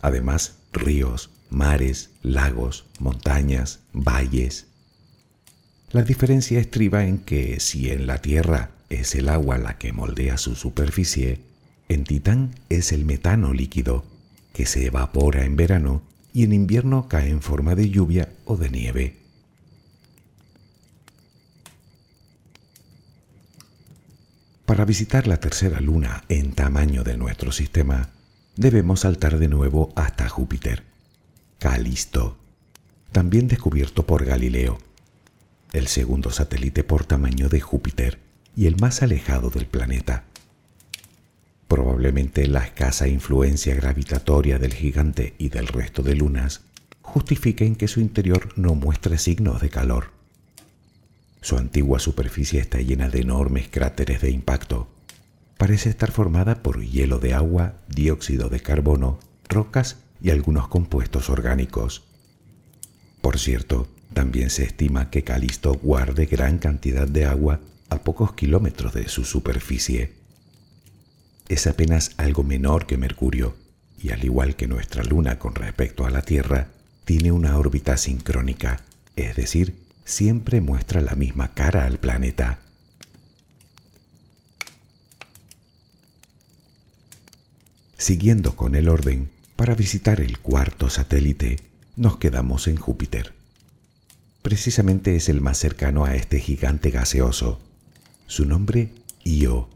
además 0.01 0.57
ríos, 0.73 1.31
mares, 1.51 2.11
lagos, 2.23 2.87
montañas, 2.99 3.81
valles. 3.93 4.67
La 5.91 6.03
diferencia 6.03 6.61
estriba 6.61 7.05
en 7.05 7.19
que 7.19 7.61
si 7.61 7.91
en 7.91 8.07
la 8.07 8.19
Tierra 8.19 8.71
es 8.91 9.15
el 9.15 9.29
agua 9.29 9.59
la 9.59 9.79
que 9.79 9.93
moldea 9.93 10.39
su 10.39 10.55
superficie, 10.55 11.41
en 11.89 12.05
Titán 12.05 12.55
es 12.69 12.93
el 12.93 13.05
metano 13.05 13.53
líquido, 13.53 14.05
que 14.53 14.67
se 14.67 14.87
evapora 14.87 15.45
en 15.45 15.57
verano 15.57 16.03
y 16.33 16.45
en 16.45 16.53
invierno 16.53 17.09
cae 17.09 17.31
en 17.31 17.43
forma 17.43 17.75
de 17.75 17.91
lluvia 17.91 18.33
o 18.45 18.57
de 18.57 18.71
nieve. 18.71 19.17
Para 24.65 24.85
visitar 24.85 25.27
la 25.27 25.41
tercera 25.41 25.81
luna 25.81 26.25
en 26.29 26.53
tamaño 26.53 27.03
de 27.03 27.17
nuestro 27.17 27.53
sistema, 27.53 28.11
debemos 28.57 29.01
saltar 29.01 29.39
de 29.39 29.49
nuevo 29.49 29.93
hasta 29.97 30.29
Júpiter. 30.29 30.85
Calisto, 31.59 32.37
también 33.13 33.49
descubierto 33.49 34.05
por 34.05 34.27
Galileo, 34.27 34.79
el 35.73 35.87
segundo 35.89 36.31
satélite 36.31 36.85
por 36.85 37.07
tamaño 37.07 37.49
de 37.49 37.61
Júpiter 37.61 38.28
y 38.59 38.67
el 38.67 38.77
más 38.81 39.03
alejado 39.05 39.51
del 39.51 39.67
planeta. 39.67 40.25
Probablemente 41.69 42.49
la 42.49 42.65
escasa 42.65 43.07
influencia 43.07 43.73
gravitatoria 43.77 44.59
del 44.59 44.75
gigante 44.75 45.35
y 45.39 45.51
del 45.51 45.69
resto 45.69 46.03
de 46.03 46.17
lunas 46.17 46.63
justifiquen 47.01 47.77
que 47.77 47.87
su 47.87 48.01
interior 48.01 48.49
no 48.57 48.75
muestre 48.75 49.17
signos 49.17 49.61
de 49.61 49.71
calor. 49.71 50.11
Su 51.41 51.57
antigua 51.57 52.01
superficie 52.01 52.59
está 52.59 52.81
llena 52.81 53.09
de 53.09 53.21
enormes 53.21 53.69
cráteres 53.69 54.23
de 54.23 54.33
impacto. 54.33 54.89
Parece 55.57 55.89
estar 55.89 56.11
formada 56.11 56.61
por 56.61 56.83
hielo 56.83 57.21
de 57.21 57.35
agua, 57.35 57.75
dióxido 57.87 58.49
de 58.49 58.59
carbono, 58.59 59.21
rocas 59.49 59.99
y 60.21 60.31
algunos 60.31 60.67
compuestos 60.67 61.31
orgánicos. 61.31 62.03
Por 63.21 63.39
cierto, 63.39 63.87
también 64.15 64.51
se 64.51 64.65
estima 64.65 65.11
que 65.11 65.23
Calisto 65.23 65.75
guarde 65.75 66.27
gran 66.27 66.59
cantidad 66.59 67.07
de 67.07 67.25
agua 67.25 67.61
a 67.91 68.03
pocos 68.03 68.33
kilómetros 68.35 68.95
de 68.95 69.09
su 69.09 69.25
superficie. 69.25 70.13
Es 71.49 71.67
apenas 71.67 72.13
algo 72.17 72.43
menor 72.43 72.87
que 72.87 72.97
Mercurio, 72.97 73.57
y 73.99 74.11
al 74.11 74.25
igual 74.25 74.57
que 74.57 74.67
nuestra 74.67 75.03
Luna 75.03 75.39
con 75.39 75.55
respecto 75.55 76.07
a 76.07 76.11
la 76.11 76.23
Tierra, 76.23 76.69
tiene 77.05 77.33
una 77.33 77.57
órbita 77.59 77.97
sincrónica, 77.97 78.83
es 79.17 79.35
decir, 79.37 79.75
siempre 80.05 80.61
muestra 80.61 81.01
la 81.01 81.15
misma 81.15 81.55
cara 81.55 81.85
al 81.85 81.99
planeta. 81.99 82.61
Siguiendo 87.97 88.55
con 88.55 88.75
el 88.75 88.89
orden, 88.89 89.31
para 89.57 89.75
visitar 89.75 90.21
el 90.21 90.39
cuarto 90.39 90.89
satélite, 90.89 91.57
nos 91.97 92.19
quedamos 92.19 92.69
en 92.69 92.77
Júpiter. 92.77 93.35
Precisamente 94.43 95.17
es 95.17 95.29
el 95.29 95.41
más 95.41 95.59
cercano 95.59 96.05
a 96.05 96.15
este 96.15 96.39
gigante 96.39 96.91
gaseoso. 96.91 97.61
Su 98.29 98.45
nombre, 98.45 98.91
Io. 99.25 99.71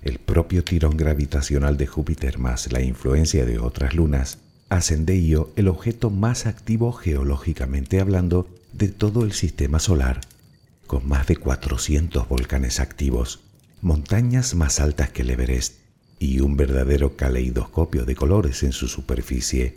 El 0.00 0.18
propio 0.18 0.64
tirón 0.64 0.96
gravitacional 0.96 1.76
de 1.76 1.86
Júpiter 1.86 2.38
más 2.38 2.72
la 2.72 2.80
influencia 2.80 3.44
de 3.44 3.58
otras 3.58 3.94
lunas 3.94 4.38
hacen 4.70 5.04
de 5.04 5.18
Io 5.18 5.52
el 5.54 5.68
objeto 5.68 6.08
más 6.08 6.46
activo 6.46 6.92
geológicamente 6.92 8.00
hablando 8.00 8.48
de 8.72 8.88
todo 8.88 9.22
el 9.24 9.32
sistema 9.32 9.80
solar, 9.80 10.22
con 10.86 11.06
más 11.06 11.26
de 11.26 11.36
400 11.36 12.26
volcanes 12.26 12.80
activos, 12.80 13.40
montañas 13.82 14.54
más 14.54 14.80
altas 14.80 15.10
que 15.10 15.20
Everest, 15.20 15.74
y 16.18 16.40
un 16.40 16.56
verdadero 16.56 17.16
caleidoscopio 17.16 18.06
de 18.06 18.16
colores 18.16 18.62
en 18.62 18.72
su 18.72 18.88
superficie. 18.88 19.76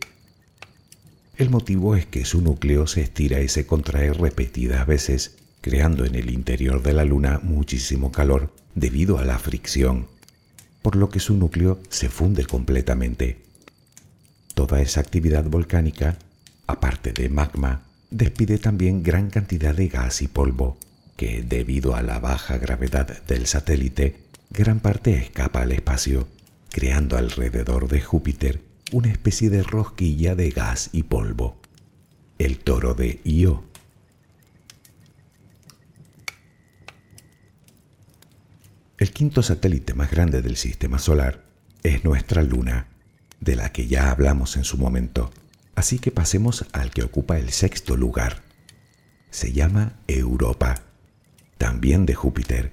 El 1.35 1.49
motivo 1.49 1.97
es 1.97 2.05
que 2.05 2.23
su 2.23 2.39
núcleo 2.39 2.87
se 2.87 3.01
estira 3.01 3.41
y 3.41 3.49
se 3.49 3.67
contrae 3.67 4.13
repetidas 4.13 4.87
veces, 4.87 5.35
creando 5.63 6.03
en 6.03 6.15
el 6.15 6.29
interior 6.29 6.83
de 6.83 6.91
la 6.91 7.05
Luna 7.05 7.39
muchísimo 7.41 8.11
calor 8.11 8.53
debido 8.75 9.17
a 9.17 9.23
la 9.23 9.39
fricción, 9.39 10.07
por 10.81 10.97
lo 10.97 11.09
que 11.09 11.21
su 11.21 11.37
núcleo 11.37 11.79
se 11.87 12.09
funde 12.09 12.45
completamente. 12.45 13.39
Toda 14.53 14.81
esa 14.81 14.99
actividad 14.99 15.45
volcánica, 15.45 16.17
aparte 16.67 17.13
de 17.13 17.29
magma, 17.29 17.83
despide 18.11 18.57
también 18.57 19.01
gran 19.01 19.29
cantidad 19.29 19.73
de 19.73 19.87
gas 19.87 20.21
y 20.21 20.27
polvo, 20.27 20.77
que 21.15 21.43
debido 21.43 21.95
a 21.95 22.01
la 22.01 22.19
baja 22.19 22.57
gravedad 22.57 23.23
del 23.23 23.47
satélite, 23.47 24.17
gran 24.49 24.81
parte 24.81 25.15
escapa 25.15 25.61
al 25.61 25.71
espacio 25.71 26.27
creando 26.73 27.17
alrededor 27.17 27.87
de 27.87 28.01
Júpiter 28.01 28.59
una 28.91 29.11
especie 29.11 29.49
de 29.49 29.63
rosquilla 29.63 30.35
de 30.35 30.49
gas 30.49 30.89
y 30.91 31.03
polvo, 31.03 31.55
el 32.37 32.57
toro 32.57 32.95
de 32.95 33.21
Io. 33.23 33.63
El 39.03 39.11
quinto 39.11 39.43
satélite 39.43 39.93
más 39.93 40.09
grande 40.11 40.41
del 40.41 40.55
sistema 40.55 40.97
solar 40.97 41.43
es 41.83 42.05
nuestra 42.05 42.41
Luna, 42.41 42.87
de 43.41 43.57
la 43.57 43.73
que 43.73 43.85
ya 43.85 44.09
hablamos 44.09 44.55
en 44.55 44.63
su 44.63 44.77
momento, 44.77 45.29
así 45.75 45.99
que 45.99 46.09
pasemos 46.09 46.65
al 46.71 46.91
que 46.91 47.03
ocupa 47.03 47.37
el 47.37 47.49
sexto 47.49 47.97
lugar. 47.97 48.43
Se 49.29 49.51
llama 49.51 49.99
Europa, 50.07 50.83
también 51.57 52.05
de 52.05 52.15
Júpiter, 52.15 52.71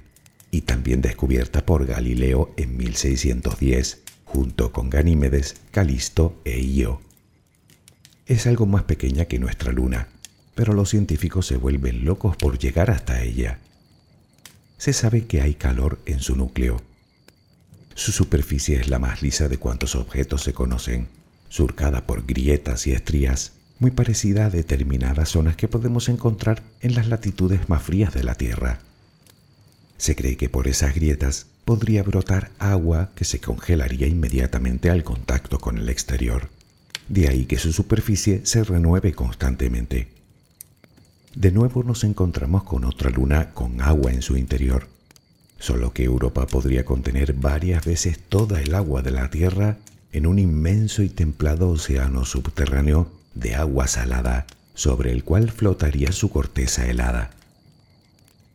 y 0.53 0.61
también 0.61 1.03
descubierta 1.03 1.67
por 1.67 1.85
Galileo 1.85 2.55
en 2.57 2.77
1610, 2.77 4.03
junto 4.25 4.71
con 4.71 4.89
Ganímedes, 4.89 5.57
Calisto 5.73 6.41
e 6.45 6.61
Io. 6.61 7.01
Es 8.27 8.47
algo 8.47 8.67
más 8.67 8.85
pequeña 8.85 9.25
que 9.25 9.41
nuestra 9.41 9.73
luna, 9.73 10.07
pero 10.55 10.75
los 10.75 10.91
científicos 10.91 11.49
se 11.49 11.57
vuelven 11.57 12.05
locos 12.05 12.37
por 12.37 12.57
llegar 12.57 12.93
hasta 12.93 13.21
ella. 13.21 13.59
Se 14.81 14.95
sabe 14.95 15.27
que 15.27 15.43
hay 15.43 15.57
calor 15.57 15.99
en 16.07 16.21
su 16.21 16.37
núcleo. 16.37 16.81
Su 17.95 18.13
superficie 18.13 18.81
es 18.81 18.89
la 18.89 18.99
más 18.99 19.21
lisa 19.21 19.47
de 19.47 19.59
cuantos 19.59 19.95
objetos 19.95 20.43
se 20.43 20.55
conocen, 20.55 21.09
surcada 21.51 22.07
por 22.07 22.25
grietas 22.25 22.87
y 22.87 22.93
estrías, 22.93 23.53
muy 23.79 23.91
parecida 23.91 24.47
a 24.47 24.51
determinadas 24.51 25.29
zonas 25.29 25.55
que 25.55 25.69
podemos 25.69 26.09
encontrar 26.09 26.63
en 26.81 26.95
las 26.95 27.09
latitudes 27.09 27.69
más 27.69 27.83
frías 27.83 28.15
de 28.15 28.25
la 28.25 28.37
Tierra. 28.37 28.79
Se 29.99 30.17
cree 30.17 30.39
que 30.39 30.49
por 30.49 30.67
esas 30.67 30.95
grietas 30.95 31.45
podría 31.67 32.03
brotar 32.03 32.51
agua 32.59 33.11
que 33.15 33.27
se 33.27 33.39
congelaría 33.39 34.07
inmediatamente 34.07 34.89
al 34.89 35.05
contacto 35.05 35.59
con 35.59 35.77
el 35.77 35.91
exterior. 35.91 36.49
De 37.07 37.29
ahí 37.29 37.45
que 37.45 37.59
su 37.59 37.75
superficie 37.75 38.47
se 38.47 38.65
renueve 38.65 39.13
constantemente. 39.13 40.20
De 41.35 41.53
nuevo 41.53 41.85
nos 41.85 42.03
encontramos 42.03 42.65
con 42.65 42.85
otra 42.85 43.09
luna 43.11 43.51
con 43.55 43.81
agua 43.81 44.13
en 44.13 44.21
su 44.21 44.37
interior, 44.37 44.89
solo 45.59 45.93
que 45.93 46.03
Europa 46.03 46.47
podría 46.47 46.85
contener 46.85 47.35
varias 47.35 47.85
veces 47.85 48.19
toda 48.19 48.61
el 48.61 48.75
agua 48.75 49.03
de 49.03 49.13
la 49.13 49.31
Tierra 49.31 49.79
en 50.13 50.27
un 50.27 50.41
inmenso 50.41 51.03
y 51.03 51.09
templado 51.09 51.71
océano 51.71 52.25
subterráneo 52.25 53.13
de 53.35 53.55
agua 53.55 53.87
salada 53.87 54.47
sobre 54.75 55.13
el 55.13 55.23
cual 55.23 55.51
flotaría 55.51 56.11
su 56.11 56.31
corteza 56.31 56.89
helada. 56.89 57.31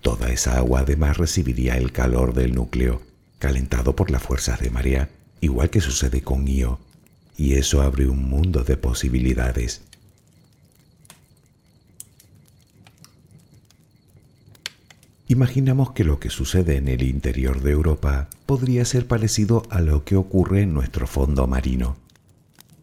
Toda 0.01 0.29
esa 0.29 0.57
agua 0.57 0.81
además 0.81 1.17
recibiría 1.17 1.77
el 1.77 1.93
calor 1.93 2.33
del 2.33 2.53
núcleo, 2.53 3.01
calentado 3.39 3.95
por 3.95 4.11
las 4.11 4.21
fuerzas 4.21 4.59
de 4.59 4.69
marea, 4.69 5.09
igual 5.39 5.69
que 5.69 5.81
sucede 5.81 6.21
con 6.21 6.45
Io, 6.47 6.79
y 7.37 7.53
eso 7.53 7.81
abre 7.81 8.07
un 8.07 8.27
mundo 8.29 8.63
de 8.63 8.75
posibilidades. 8.75 9.81
Imaginamos 15.27 15.91
que 15.91 16.03
lo 16.03 16.19
que 16.19 16.29
sucede 16.29 16.77
en 16.77 16.87
el 16.87 17.01
interior 17.01 17.61
de 17.61 17.71
Europa 17.71 18.29
podría 18.45 18.85
ser 18.85 19.07
parecido 19.07 19.63
a 19.71 19.81
lo 19.81 20.03
que 20.03 20.15
ocurre 20.15 20.61
en 20.61 20.73
nuestro 20.73 21.07
fondo 21.07 21.47
marino. 21.47 21.97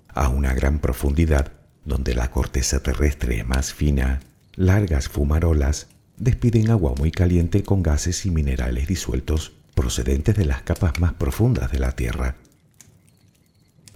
A 0.09 0.29
una 0.29 0.53
gran 0.53 0.81
profundidad, 0.81 1.53
donde 1.85 2.17
la 2.17 2.33
corteza 2.33 2.83
terrestre 2.83 3.39
es 3.39 3.47
más 3.47 3.73
fina, 3.73 4.21
largas 4.57 5.09
fumarolas 5.09 5.87
despiden 6.17 6.71
agua 6.71 6.95
muy 6.99 7.13
caliente 7.13 7.63
con 7.63 7.83
gases 7.83 8.27
y 8.27 8.31
minerales 8.31 8.89
disueltos 8.89 9.53
procedentes 9.75 10.37
de 10.37 10.45
las 10.45 10.63
capas 10.63 10.99
más 10.99 11.15
profundas 11.15 11.71
de 11.71 11.79
la 11.79 11.93
Tierra. 11.93 12.37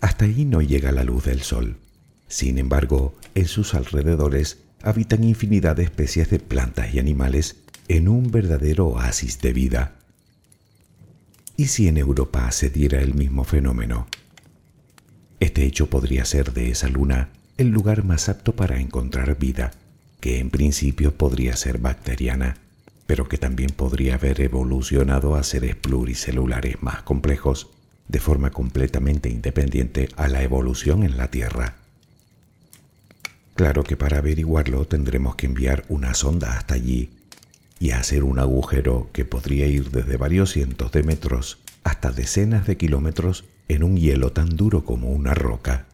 Hasta 0.00 0.24
ahí 0.24 0.44
no 0.44 0.62
llega 0.62 0.92
la 0.92 1.02
luz 1.02 1.24
del 1.24 1.42
Sol. 1.42 1.78
Sin 2.28 2.58
embargo, 2.58 3.14
en 3.34 3.46
sus 3.46 3.74
alrededores 3.74 4.58
habitan 4.82 5.24
infinidad 5.24 5.76
de 5.76 5.82
especies 5.82 6.30
de 6.30 6.38
plantas 6.38 6.94
y 6.94 7.00
animales 7.00 7.56
en 7.88 8.08
un 8.08 8.30
verdadero 8.30 8.88
oasis 8.88 9.40
de 9.40 9.52
vida. 9.52 9.94
¿Y 11.56 11.68
si 11.68 11.88
en 11.88 11.96
Europa 11.96 12.50
se 12.50 12.70
diera 12.70 13.00
el 13.00 13.14
mismo 13.14 13.44
fenómeno? 13.44 14.06
Este 15.40 15.64
hecho 15.64 15.88
podría 15.88 16.24
ser 16.24 16.52
de 16.52 16.70
esa 16.70 16.88
luna 16.88 17.30
el 17.56 17.68
lugar 17.68 18.04
más 18.04 18.28
apto 18.28 18.54
para 18.54 18.80
encontrar 18.80 19.38
vida, 19.38 19.70
que 20.20 20.38
en 20.38 20.50
principio 20.50 21.16
podría 21.16 21.56
ser 21.56 21.78
bacteriana, 21.78 22.56
pero 23.06 23.28
que 23.28 23.38
también 23.38 23.70
podría 23.70 24.16
haber 24.16 24.40
evolucionado 24.40 25.36
a 25.36 25.42
seres 25.42 25.76
pluricelulares 25.76 26.82
más 26.82 27.02
complejos 27.02 27.70
de 28.08 28.20
forma 28.20 28.50
completamente 28.50 29.30
independiente 29.30 30.08
a 30.16 30.28
la 30.28 30.42
evolución 30.42 31.02
en 31.02 31.16
la 31.16 31.30
Tierra. 31.30 31.76
Claro 33.54 33.84
que 33.84 33.96
para 33.96 34.18
averiguarlo 34.18 34.86
tendremos 34.86 35.36
que 35.36 35.46
enviar 35.46 35.84
una 35.88 36.12
sonda 36.12 36.58
hasta 36.58 36.74
allí 36.74 37.15
y 37.78 37.90
hacer 37.90 38.24
un 38.24 38.38
agujero 38.38 39.08
que 39.12 39.24
podría 39.24 39.66
ir 39.66 39.90
desde 39.90 40.16
varios 40.16 40.52
cientos 40.52 40.92
de 40.92 41.02
metros 41.02 41.58
hasta 41.84 42.10
decenas 42.10 42.66
de 42.66 42.76
kilómetros 42.76 43.44
en 43.68 43.82
un 43.82 43.96
hielo 43.96 44.32
tan 44.32 44.56
duro 44.56 44.84
como 44.84 45.10
una 45.10 45.34
roca. 45.34 45.86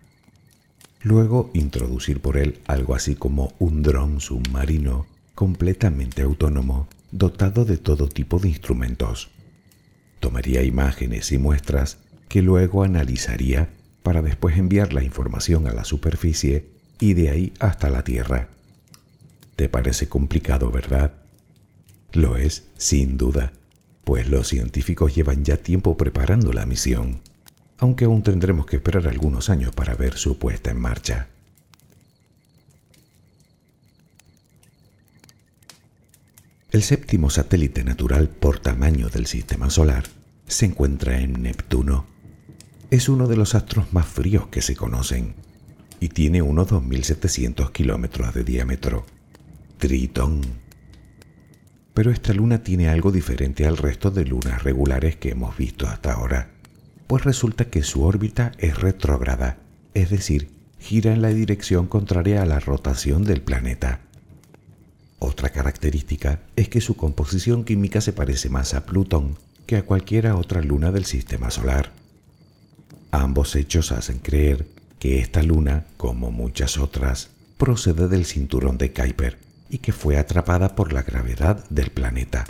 Luego 1.02 1.50
introducir 1.54 2.20
por 2.20 2.36
él 2.36 2.60
algo 2.66 2.94
así 2.94 3.16
como 3.16 3.54
un 3.58 3.82
dron 3.82 4.20
submarino 4.20 5.06
completamente 5.34 6.22
autónomo, 6.22 6.88
dotado 7.10 7.64
de 7.64 7.76
todo 7.76 8.08
tipo 8.08 8.38
de 8.38 8.48
instrumentos. 8.48 9.30
Tomaría 10.20 10.62
imágenes 10.62 11.32
y 11.32 11.38
muestras 11.38 11.98
que 12.28 12.42
luego 12.42 12.84
analizaría 12.84 13.70
para 14.02 14.22
después 14.22 14.56
enviar 14.56 14.92
la 14.92 15.02
información 15.02 15.66
a 15.66 15.72
la 15.72 15.84
superficie 15.84 16.66
y 17.00 17.14
de 17.14 17.30
ahí 17.30 17.52
hasta 17.58 17.90
la 17.90 18.04
Tierra. 18.04 18.48
¿Te 19.56 19.68
parece 19.68 20.08
complicado, 20.08 20.70
verdad? 20.70 21.21
Lo 22.12 22.36
es, 22.36 22.64
sin 22.76 23.16
duda, 23.16 23.52
pues 24.04 24.28
los 24.28 24.48
científicos 24.48 25.14
llevan 25.14 25.44
ya 25.44 25.56
tiempo 25.56 25.96
preparando 25.96 26.52
la 26.52 26.66
misión, 26.66 27.20
aunque 27.78 28.04
aún 28.04 28.22
tendremos 28.22 28.66
que 28.66 28.76
esperar 28.76 29.08
algunos 29.08 29.48
años 29.48 29.74
para 29.74 29.94
ver 29.94 30.18
su 30.18 30.38
puesta 30.38 30.70
en 30.70 30.80
marcha. 30.80 31.28
El 36.70 36.82
séptimo 36.82 37.28
satélite 37.28 37.84
natural 37.84 38.28
por 38.28 38.58
tamaño 38.58 39.08
del 39.08 39.26
Sistema 39.26 39.68
Solar 39.68 40.04
se 40.46 40.66
encuentra 40.66 41.20
en 41.20 41.42
Neptuno. 41.42 42.06
Es 42.90 43.08
uno 43.08 43.26
de 43.26 43.36
los 43.36 43.54
astros 43.54 43.92
más 43.92 44.06
fríos 44.06 44.46
que 44.48 44.62
se 44.62 44.74
conocen 44.74 45.34
y 46.00 46.08
tiene 46.08 46.40
unos 46.40 46.68
2.700 46.68 47.72
kilómetros 47.72 48.34
de 48.34 48.44
diámetro. 48.44 49.04
Tritón. 49.78 50.61
Pero 51.94 52.10
esta 52.10 52.32
luna 52.32 52.62
tiene 52.62 52.88
algo 52.88 53.12
diferente 53.12 53.66
al 53.66 53.76
resto 53.76 54.10
de 54.10 54.24
lunas 54.24 54.62
regulares 54.62 55.16
que 55.16 55.30
hemos 55.30 55.56
visto 55.56 55.86
hasta 55.86 56.14
ahora, 56.14 56.50
pues 57.06 57.24
resulta 57.24 57.66
que 57.66 57.82
su 57.82 58.02
órbita 58.02 58.52
es 58.58 58.80
retrógrada, 58.80 59.58
es 59.92 60.10
decir, 60.10 60.48
gira 60.78 61.12
en 61.12 61.20
la 61.20 61.28
dirección 61.28 61.86
contraria 61.86 62.42
a 62.42 62.46
la 62.46 62.60
rotación 62.60 63.24
del 63.24 63.42
planeta. 63.42 64.00
Otra 65.18 65.50
característica 65.50 66.40
es 66.56 66.68
que 66.68 66.80
su 66.80 66.96
composición 66.96 67.64
química 67.64 68.00
se 68.00 68.12
parece 68.12 68.48
más 68.48 68.74
a 68.74 68.86
Plutón 68.86 69.36
que 69.66 69.76
a 69.76 69.84
cualquiera 69.84 70.36
otra 70.36 70.62
luna 70.62 70.90
del 70.90 71.04
sistema 71.04 71.50
solar. 71.50 71.92
Ambos 73.10 73.54
hechos 73.54 73.92
hacen 73.92 74.18
creer 74.18 74.66
que 74.98 75.20
esta 75.20 75.42
luna, 75.42 75.84
como 75.96 76.32
muchas 76.32 76.78
otras, 76.78 77.28
procede 77.58 78.08
del 78.08 78.24
cinturón 78.24 78.78
de 78.78 78.92
Kuiper 78.92 79.51
y 79.72 79.78
que 79.78 79.90
fue 79.90 80.18
atrapada 80.18 80.76
por 80.76 80.92
la 80.92 81.02
gravedad 81.02 81.68
del 81.68 81.90
planeta, 81.90 82.44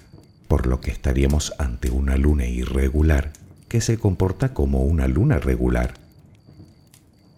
por 0.48 0.66
lo 0.66 0.82
que 0.82 0.90
estaríamos 0.90 1.54
ante 1.58 1.90
una 1.90 2.18
luna 2.18 2.44
irregular 2.46 3.32
que 3.68 3.80
se 3.80 3.96
comporta 3.96 4.52
como 4.52 4.82
una 4.82 5.08
luna 5.08 5.38
regular. 5.38 5.94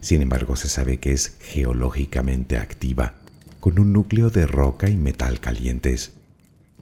Sin 0.00 0.22
embargo, 0.22 0.56
se 0.56 0.68
sabe 0.68 0.98
que 0.98 1.12
es 1.12 1.36
geológicamente 1.38 2.56
activa, 2.56 3.14
con 3.60 3.78
un 3.78 3.92
núcleo 3.92 4.30
de 4.30 4.48
roca 4.48 4.90
y 4.90 4.96
metal 4.96 5.38
calientes. 5.38 6.14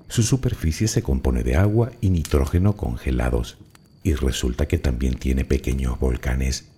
Su 0.09 0.23
superficie 0.23 0.89
se 0.89 1.03
compone 1.03 1.43
de 1.43 1.57
agua 1.57 1.93
y 2.01 2.09
nitrógeno 2.09 2.77
congelados, 2.77 3.59
y 4.03 4.15
resulta 4.15 4.67
que 4.67 4.79
también 4.79 5.17
tiene 5.17 5.45
pequeños 5.45 6.01
volcanes 6.01 6.73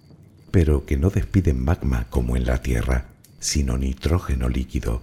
pero 0.54 0.86
que 0.86 0.96
no 0.96 1.10
despiden 1.10 1.64
magma 1.64 2.06
como 2.10 2.36
en 2.36 2.46
la 2.46 2.62
Tierra, 2.62 3.06
sino 3.40 3.76
nitrógeno 3.76 4.48
líquido, 4.48 5.02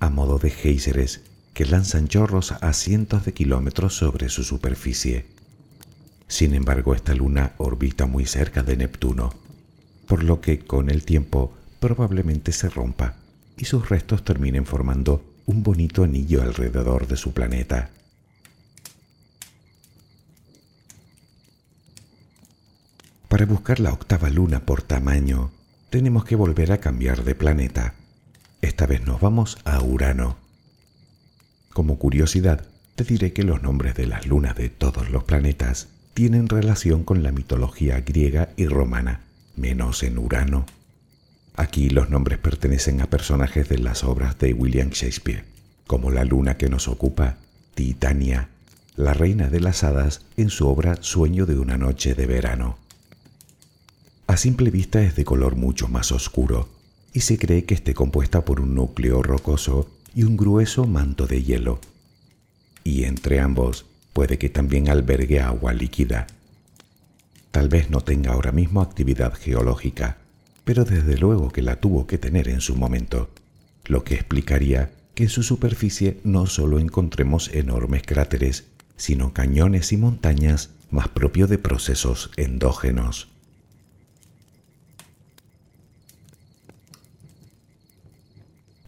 a 0.00 0.10
modo 0.10 0.38
de 0.38 0.50
géiseres 0.50 1.22
que 1.54 1.64
lanzan 1.64 2.08
chorros 2.08 2.52
a 2.52 2.72
cientos 2.72 3.24
de 3.24 3.32
kilómetros 3.32 3.96
sobre 3.96 4.28
su 4.28 4.44
superficie. 4.44 5.26
Sin 6.28 6.54
embargo, 6.54 6.94
esta 6.94 7.14
luna 7.14 7.52
orbita 7.58 8.06
muy 8.06 8.26
cerca 8.26 8.62
de 8.62 8.76
Neptuno, 8.76 9.32
por 10.06 10.22
lo 10.22 10.40
que 10.40 10.58
con 10.58 10.90
el 10.90 11.04
tiempo 11.04 11.54
probablemente 11.80 12.52
se 12.52 12.68
rompa 12.68 13.16
y 13.56 13.64
sus 13.64 13.88
restos 13.88 14.24
terminen 14.24 14.66
formando 14.66 15.24
un 15.46 15.62
bonito 15.62 16.04
anillo 16.04 16.42
alrededor 16.42 17.06
de 17.06 17.16
su 17.16 17.32
planeta. 17.32 17.90
Para 23.28 23.46
buscar 23.46 23.80
la 23.80 23.92
octava 23.92 24.30
luna 24.30 24.60
por 24.60 24.82
tamaño, 24.82 25.50
tenemos 25.90 26.24
que 26.24 26.36
volver 26.36 26.72
a 26.72 26.78
cambiar 26.78 27.24
de 27.24 27.34
planeta. 27.34 27.94
Esta 28.66 28.84
vez 28.84 29.06
nos 29.06 29.20
vamos 29.20 29.58
a 29.64 29.80
Urano. 29.80 30.36
Como 31.72 32.00
curiosidad, 32.00 32.66
te 32.96 33.04
diré 33.04 33.32
que 33.32 33.44
los 33.44 33.62
nombres 33.62 33.94
de 33.94 34.08
las 34.08 34.26
lunas 34.26 34.56
de 34.56 34.70
todos 34.70 35.08
los 35.08 35.22
planetas 35.22 35.86
tienen 36.14 36.48
relación 36.48 37.04
con 37.04 37.22
la 37.22 37.30
mitología 37.30 38.00
griega 38.00 38.48
y 38.56 38.66
romana, 38.66 39.20
menos 39.54 40.02
en 40.02 40.18
Urano. 40.18 40.66
Aquí 41.54 41.90
los 41.90 42.10
nombres 42.10 42.38
pertenecen 42.38 43.00
a 43.00 43.06
personajes 43.06 43.68
de 43.68 43.78
las 43.78 44.02
obras 44.02 44.36
de 44.40 44.52
William 44.52 44.90
Shakespeare, 44.90 45.44
como 45.86 46.10
la 46.10 46.24
luna 46.24 46.56
que 46.56 46.68
nos 46.68 46.88
ocupa, 46.88 47.36
Titania, 47.76 48.48
la 48.96 49.14
reina 49.14 49.48
de 49.48 49.60
las 49.60 49.84
hadas 49.84 50.22
en 50.36 50.50
su 50.50 50.66
obra 50.66 50.96
Sueño 51.02 51.46
de 51.46 51.56
una 51.56 51.78
noche 51.78 52.16
de 52.16 52.26
verano. 52.26 52.78
A 54.26 54.36
simple 54.36 54.70
vista 54.70 55.00
es 55.02 55.14
de 55.14 55.24
color 55.24 55.54
mucho 55.54 55.86
más 55.86 56.10
oscuro 56.10 56.75
y 57.16 57.20
se 57.20 57.38
cree 57.38 57.64
que 57.64 57.72
esté 57.72 57.94
compuesta 57.94 58.44
por 58.44 58.60
un 58.60 58.74
núcleo 58.74 59.22
rocoso 59.22 59.88
y 60.14 60.24
un 60.24 60.36
grueso 60.36 60.86
manto 60.86 61.26
de 61.26 61.42
hielo. 61.42 61.80
Y 62.84 63.04
entre 63.04 63.40
ambos 63.40 63.86
puede 64.12 64.36
que 64.36 64.50
también 64.50 64.90
albergue 64.90 65.40
agua 65.40 65.72
líquida. 65.72 66.26
Tal 67.52 67.70
vez 67.70 67.88
no 67.88 68.02
tenga 68.02 68.32
ahora 68.32 68.52
mismo 68.52 68.82
actividad 68.82 69.32
geológica, 69.32 70.18
pero 70.64 70.84
desde 70.84 71.16
luego 71.16 71.50
que 71.50 71.62
la 71.62 71.80
tuvo 71.80 72.06
que 72.06 72.18
tener 72.18 72.48
en 72.48 72.60
su 72.60 72.76
momento, 72.76 73.30
lo 73.86 74.04
que 74.04 74.12
explicaría 74.12 74.92
que 75.14 75.22
en 75.22 75.30
su 75.30 75.42
superficie 75.42 76.20
no 76.22 76.44
solo 76.44 76.78
encontremos 76.78 77.48
enormes 77.54 78.02
cráteres, 78.02 78.64
sino 78.98 79.32
cañones 79.32 79.90
y 79.90 79.96
montañas 79.96 80.68
más 80.90 81.08
propio 81.08 81.46
de 81.46 81.56
procesos 81.56 82.30
endógenos. 82.36 83.28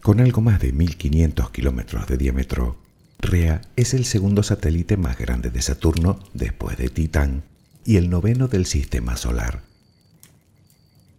Con 0.09 0.21
algo 0.21 0.41
más 0.41 0.59
de 0.59 0.71
1500 0.71 1.51
kilómetros 1.51 2.07
de 2.07 2.17
diámetro, 2.17 2.77
Rea 3.19 3.61
es 3.75 3.93
el 3.93 4.05
segundo 4.05 4.41
satélite 4.41 4.97
más 4.97 5.19
grande 5.19 5.51
de 5.51 5.61
Saturno 5.61 6.17
después 6.33 6.79
de 6.79 6.89
Titán 6.89 7.43
y 7.85 7.97
el 7.97 8.09
noveno 8.09 8.47
del 8.47 8.65
sistema 8.65 9.17
solar. 9.17 9.61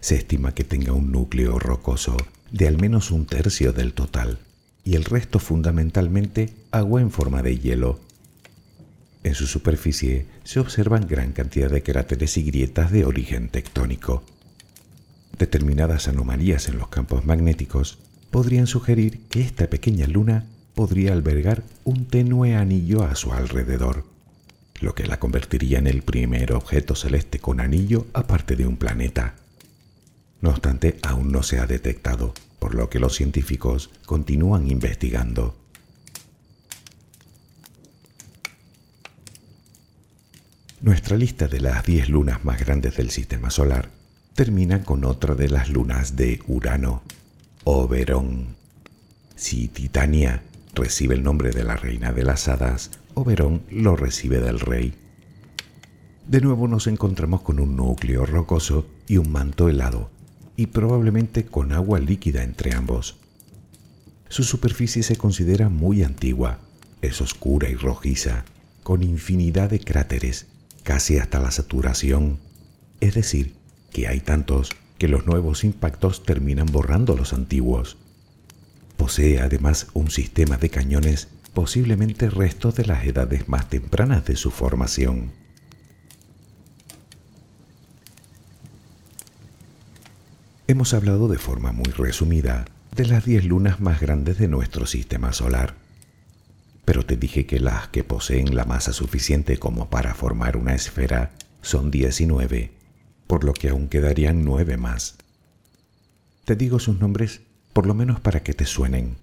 Se 0.01 0.17
estima 0.17 0.57
que 0.57 0.65
tenga 0.65 0.93
un 0.93 1.13
núcleo 1.13 1.61
rocoso 1.61 2.17
de 2.51 2.67
al 2.67 2.79
menos 2.79 3.13
un 3.13 3.27
tercio 3.27 3.73
del 3.73 3.93
total 3.93 4.41
y 4.83 4.97
el 4.97 5.05
resto 5.05 5.39
fundamentalmente 5.39 6.53
agua 6.73 7.01
en 7.01 7.13
forma 7.13 7.43
de 7.43 7.61
hielo. 7.61 8.01
En 9.23 9.37
su 9.37 9.47
superficie 9.47 10.27
se 10.43 10.59
observan 10.59 11.07
gran 11.07 11.31
cantidad 11.31 11.71
de 11.71 11.85
cráteres 11.85 12.37
y 12.39 12.43
grietas 12.43 12.91
de 12.91 13.05
origen 13.05 13.51
tectónico. 13.51 14.25
Determinadas 15.39 16.09
anomalías 16.09 16.67
en 16.67 16.79
los 16.79 16.89
campos 16.89 17.25
magnéticos 17.25 18.01
podrían 18.31 18.67
sugerir 18.67 19.27
que 19.29 19.41
esta 19.41 19.69
pequeña 19.69 20.07
luna 20.07 20.47
podría 20.75 21.13
albergar 21.13 21.63
un 21.85 22.07
tenue 22.07 22.55
anillo 22.55 23.03
a 23.03 23.15
su 23.15 23.33
alrededor, 23.33 24.05
lo 24.81 24.95
que 24.95 25.07
la 25.07 25.19
convertiría 25.19 25.79
en 25.79 25.87
el 25.87 26.03
primer 26.03 26.53
objeto 26.53 26.95
celeste 26.95 27.39
con 27.39 27.61
anillo 27.61 28.07
aparte 28.15 28.57
de 28.57 28.67
un 28.67 28.77
planeta. 28.77 29.35
No 30.41 30.51
obstante, 30.51 30.99
aún 31.03 31.33
no 31.33 31.43
se 31.43 31.59
ha 31.59 31.67
detectado, 31.67 32.33
por 32.59 32.75
lo 32.75 32.89
que 32.89 32.99
los 32.99 33.15
científicos 33.15 33.91
continúan 34.07 34.71
investigando. 34.71 35.57
Nuestra 40.81 41.19
lista 41.19 41.47
de 41.47 41.61
las 41.61 41.85
10 41.85 42.09
lunas 42.09 42.43
más 42.43 42.59
grandes 42.59 42.97
del 42.97 43.11
sistema 43.11 43.51
solar 43.51 43.91
termina 44.35 44.83
con 44.83 45.05
otra 45.05 45.35
de 45.35 45.51
las 45.51 45.69
lunas 45.69 46.17
de 46.17 46.41
Urano, 46.47 47.03
Oberón. 47.65 48.57
Si 49.37 49.69
Titania 49.69 50.43
recibe 50.75 51.15
el 51.15 51.23
nombre 51.23 51.51
de 51.51 51.63
la 51.63 51.77
reina 51.77 52.11
de 52.11 52.25
las 52.25 52.49
hadas, 52.49 52.91
Oberón 53.15 53.63
lo 53.71 53.97
recibe 53.97 54.41
del 54.41 54.61
rey. 54.61 54.95
De 56.27 56.41
nuevo 56.41 56.69
nos 56.69 56.87
encontramos 56.87 57.43
con 57.43 57.61
un 57.61 57.77
núcleo 57.77 58.25
rocoso 58.25 58.87
y 59.07 59.19
un 59.19 59.31
manto 59.31 59.69
helado, 59.69 60.11
y 60.57 60.69
probablemente 60.69 61.45
con 61.45 61.73
agua 61.73 61.99
líquida 61.99 62.45
entre 62.45 62.75
ambos. 62.75 63.19
Su 64.31 64.43
superficie 64.43 65.03
se 65.03 65.17
considera 65.17 65.69
muy 65.69 66.03
antigua, 66.03 66.61
es 67.03 67.21
oscura 67.21 67.69
y 67.69 67.75
rojiza, 67.75 68.45
con 68.83 69.03
infinidad 69.03 69.69
de 69.69 69.81
cráteres, 69.81 70.47
casi 70.83 71.19
hasta 71.19 71.41
la 71.41 71.51
saturación, 71.51 72.39
es 73.01 73.15
decir, 73.15 73.55
que 73.93 74.09
hay 74.09 74.21
tantos 74.21 74.71
que 75.01 75.09
los 75.09 75.25
nuevos 75.25 75.65
impactos 75.65 76.25
terminan 76.25 76.67
borrando 76.67 77.17
los 77.17 77.33
antiguos. 77.33 77.97
Posee 78.99 79.41
además 79.41 79.87
un 79.95 80.11
sistema 80.11 80.59
de 80.59 80.69
cañones 80.69 81.29
posiblemente 81.55 82.29
restos 82.29 82.75
de 82.75 82.85
las 82.85 83.07
edades 83.07 83.49
más 83.49 83.71
tempranas 83.71 84.27
de 84.27 84.37
su 84.37 84.51
formación. 84.51 85.33
Hemos 90.69 90.93
hablado 90.93 91.29
de 91.29 91.39
forma 91.39 91.73
muy 91.73 91.91
resumida 91.93 92.67
de 92.95 93.07
las 93.07 93.25
10 93.25 93.47
lunas 93.47 93.81
más 93.81 94.03
grandes 94.03 94.37
de 94.37 94.49
nuestro 94.49 94.85
sistema 94.85 95.33
solar, 95.33 95.77
pero 96.85 97.07
te 97.07 97.17
dije 97.17 97.47
que 97.47 97.59
las 97.59 97.89
que 97.89 98.05
poseen 98.05 98.55
la 98.55 98.67
masa 98.67 98.93
suficiente 98.93 99.57
como 99.57 99.89
para 99.89 100.13
formar 100.15 100.59
una 100.59 100.75
esfera 100.75 101.31
son 101.63 101.91
19, 101.91 102.80
por 103.31 103.45
lo 103.45 103.53
que 103.53 103.69
aún 103.69 103.87
quedarían 103.87 104.45
9 104.45 104.77
más. 104.77 105.15
Te 106.45 106.57
digo 106.57 106.81
sus 106.81 106.99
nombres 106.99 107.43
por 107.73 107.87
lo 107.87 107.95
menos 107.95 108.19
para 108.19 108.43
que 108.43 108.55
te 108.55 108.67
suenen. 108.67 109.19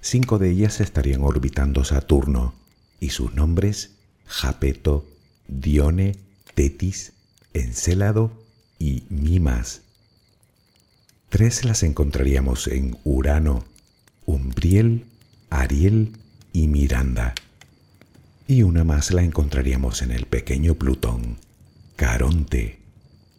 Cinco 0.00 0.38
de 0.38 0.52
ellas 0.52 0.80
estarían 0.80 1.20
orbitando 1.20 1.84
Saturno, 1.84 2.54
y 2.98 3.10
sus 3.10 3.34
nombres 3.34 3.90
Japeto, 4.24 5.06
Dione, 5.48 6.16
Tetis, 6.54 7.12
Encélado 7.52 8.32
y 8.78 9.02
Mimas. 9.10 9.82
Tres 11.28 11.62
las 11.62 11.82
encontraríamos 11.82 12.68
en 12.68 12.96
Urano, 13.04 13.66
Umbriel, 14.24 15.04
Ariel 15.50 16.16
y 16.54 16.68
Miranda. 16.68 17.34
Y 18.48 18.62
una 18.62 18.82
más 18.82 19.10
la 19.10 19.22
encontraríamos 19.22 20.00
en 20.00 20.10
el 20.10 20.24
pequeño 20.24 20.76
Plutón, 20.76 21.36
Caronte, 21.96 22.78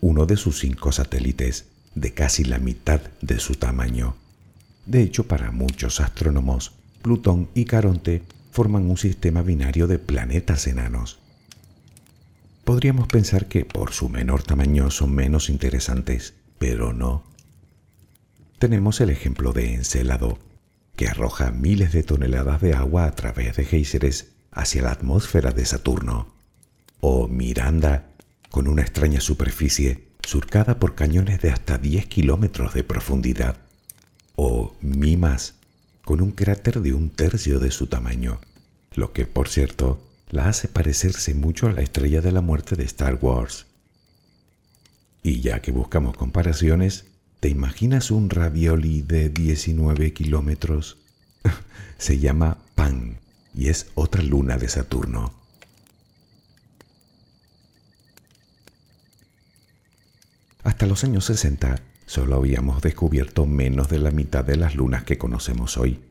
uno 0.02 0.26
de 0.26 0.38
sus 0.38 0.60
cinco 0.60 0.92
satélites 0.92 1.66
de 1.96 2.14
casi 2.14 2.44
la 2.44 2.60
mitad 2.60 3.02
de 3.22 3.40
su 3.40 3.56
tamaño. 3.56 4.16
De 4.86 5.02
hecho, 5.02 5.28
para 5.28 5.52
muchos 5.52 6.00
astrónomos, 6.00 6.74
Plutón 7.02 7.50
y 7.54 7.66
Caronte 7.66 8.24
forman 8.52 8.90
un 8.90 8.98
sistema 8.98 9.42
binario 9.42 9.88
de 9.88 10.00
planetas 10.00 10.68
enanos. 10.68 11.20
Podríamos 12.64 13.08
pensar 13.08 13.48
que 13.48 13.64
por 13.64 13.94
su 13.94 14.10
menor 14.10 14.44
tamaño 14.44 14.92
son 14.92 15.16
menos 15.16 15.50
interesantes, 15.50 16.34
pero 16.60 16.94
no 16.94 17.24
tenemos 18.60 19.02
el 19.02 19.12
ejemplo 19.12 19.54
de 19.54 19.76
Encelado, 19.76 20.40
que 20.96 21.08
arroja 21.08 21.52
miles 21.52 21.92
de 21.94 22.02
toneladas 22.02 22.60
de 22.60 22.74
agua 22.74 23.06
a 23.06 23.12
través 23.12 23.56
de 23.56 23.66
géiseres 23.66 24.32
hacia 24.52 24.82
la 24.82 24.92
atmósfera 24.92 25.52
de 25.52 25.64
Saturno, 25.64 26.34
o 27.00 27.28
Miranda, 27.28 28.10
con 28.52 28.68
una 28.68 28.82
extraña 28.82 29.22
superficie 29.22 30.08
surcada 30.24 30.80
por 30.80 30.96
cañones 30.96 31.42
de 31.42 31.52
hasta 31.52 31.78
10 31.78 32.08
kilómetros 32.08 32.74
de 32.74 32.84
profundidad, 32.84 33.58
o 34.36 34.76
Mimas, 34.82 35.56
con 36.04 36.22
un 36.22 36.32
cráter 36.32 36.82
de 36.82 36.94
un 36.94 37.10
tercio 37.10 37.60
de 37.60 37.72
su 37.72 37.88
tamaño, 37.88 38.40
lo 38.94 39.14
que, 39.14 39.26
por 39.26 39.50
cierto, 39.50 40.02
la 40.30 40.48
hace 40.48 40.68
parecerse 40.68 41.34
mucho 41.34 41.68
a 41.68 41.72
la 41.72 41.82
estrella 41.82 42.22
de 42.22 42.32
la 42.32 42.42
muerte 42.42 42.76
de 42.76 42.84
Star 42.84 43.18
Wars. 43.22 43.66
Y 45.24 45.42
ya 45.42 45.62
que 45.62 45.72
buscamos 45.72 46.16
comparaciones, 46.16 47.06
¿Te 47.40 47.50
imaginas 47.50 48.10
un 48.10 48.32
ravioli 48.32 49.04
de 49.04 49.30
19 49.30 50.12
kilómetros? 50.12 50.98
Se 52.00 52.18
llama 52.18 52.58
Pan 52.74 53.20
y 53.54 53.70
es 53.70 53.92
otra 53.94 54.24
luna 54.24 54.58
de 54.58 54.68
Saturno. 54.68 55.34
Hasta 60.68 60.86
los 60.86 61.06
años 61.06 61.24
60 61.24 61.80
solo 62.08 62.36
habíamos 62.36 62.82
descubierto 62.82 63.46
menos 63.46 63.88
de 63.88 64.00
la 64.00 64.12
mitad 64.12 64.44
de 64.44 64.58
las 64.58 64.76
lunas 64.76 65.06
que 65.06 65.18
conocemos 65.18 65.78
hoy, 65.78 66.02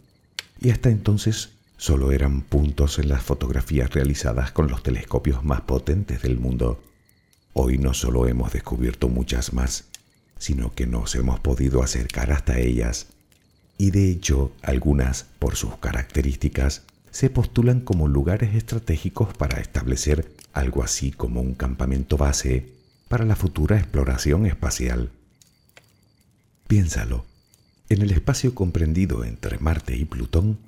y 0.59 0.71
hasta 0.71 0.89
entonces 0.89 1.51
solo 1.77 2.11
eran 2.11 2.41
puntos 2.41 2.99
en 2.99 3.11
las 3.11 3.23
fotografías 3.23 3.91
realizadas 3.91 4.53
con 4.53 4.69
los 4.69 4.83
telescopios 4.83 5.45
más 5.45 5.61
potentes 5.61 6.23
del 6.23 6.39
mundo. 6.39 6.83
Hoy 7.53 7.77
no 7.77 7.93
solo 7.93 8.27
hemos 8.29 8.51
descubierto 8.55 9.11
muchas 9.11 9.53
más, 9.53 9.85
sino 10.39 10.73
que 10.73 10.87
nos 10.87 11.15
hemos 11.17 11.39
podido 11.39 11.83
acercar 11.83 12.33
hasta 12.33 12.59
ellas, 12.59 13.09
y 13.77 13.91
de 13.91 14.11
hecho 14.11 14.53
algunas, 14.63 15.27
por 15.39 15.57
sus 15.57 15.77
características, 15.77 16.85
se 17.11 17.29
postulan 17.29 17.81
como 17.81 18.09
lugares 18.09 18.55
estratégicos 18.55 19.35
para 19.35 19.61
establecer 19.61 20.33
algo 20.55 20.83
así 20.83 21.13
como 21.13 21.43
un 21.43 21.53
campamento 21.53 22.17
base 22.17 22.75
para 23.09 23.25
la 23.25 23.37
futura 23.37 23.79
exploración 23.79 24.47
espacial. 24.47 25.11
Piénsalo, 26.67 27.25
en 27.89 28.03
el 28.03 28.11
espacio 28.11 28.55
comprendido 28.55 29.25
entre 29.25 29.59
Marte 29.59 29.97
y 29.97 30.05
Plutón 30.05 30.59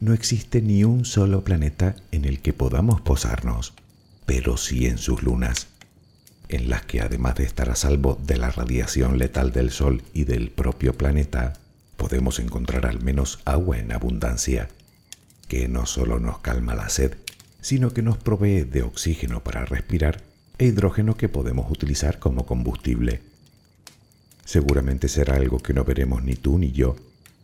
no 0.00 0.12
existe 0.12 0.62
ni 0.62 0.84
un 0.84 1.04
solo 1.04 1.42
planeta 1.42 1.96
en 2.12 2.24
el 2.24 2.40
que 2.40 2.52
podamos 2.52 3.00
posarnos, 3.00 3.74
pero 4.26 4.56
sí 4.56 4.86
en 4.86 4.98
sus 4.98 5.22
lunas 5.22 5.68
en 6.48 6.70
las 6.70 6.82
que 6.84 7.00
además 7.00 7.34
de 7.36 7.44
estar 7.44 7.70
a 7.70 7.76
salvo 7.76 8.18
de 8.24 8.36
la 8.36 8.50
radiación 8.50 9.18
letal 9.18 9.52
del 9.52 9.70
Sol 9.70 10.02
y 10.12 10.24
del 10.24 10.50
propio 10.50 10.94
planeta, 10.94 11.54
podemos 11.96 12.38
encontrar 12.38 12.86
al 12.86 13.02
menos 13.02 13.40
agua 13.44 13.78
en 13.78 13.92
abundancia, 13.92 14.68
que 15.46 15.68
no 15.68 15.86
solo 15.86 16.18
nos 16.18 16.38
calma 16.38 16.74
la 16.74 16.88
sed, 16.88 17.16
sino 17.60 17.92
que 17.92 18.02
nos 18.02 18.16
provee 18.16 18.62
de 18.62 18.82
oxígeno 18.82 19.42
para 19.42 19.64
respirar 19.64 20.22
e 20.58 20.66
hidrógeno 20.66 21.16
que 21.16 21.28
podemos 21.28 21.70
utilizar 21.70 22.18
como 22.18 22.44
combustible. 22.44 23.22
Seguramente 24.44 25.08
será 25.08 25.36
algo 25.36 25.58
que 25.58 25.72
no 25.72 25.84
veremos 25.84 26.22
ni 26.22 26.34
tú 26.34 26.58
ni 26.58 26.72
yo, 26.72 26.96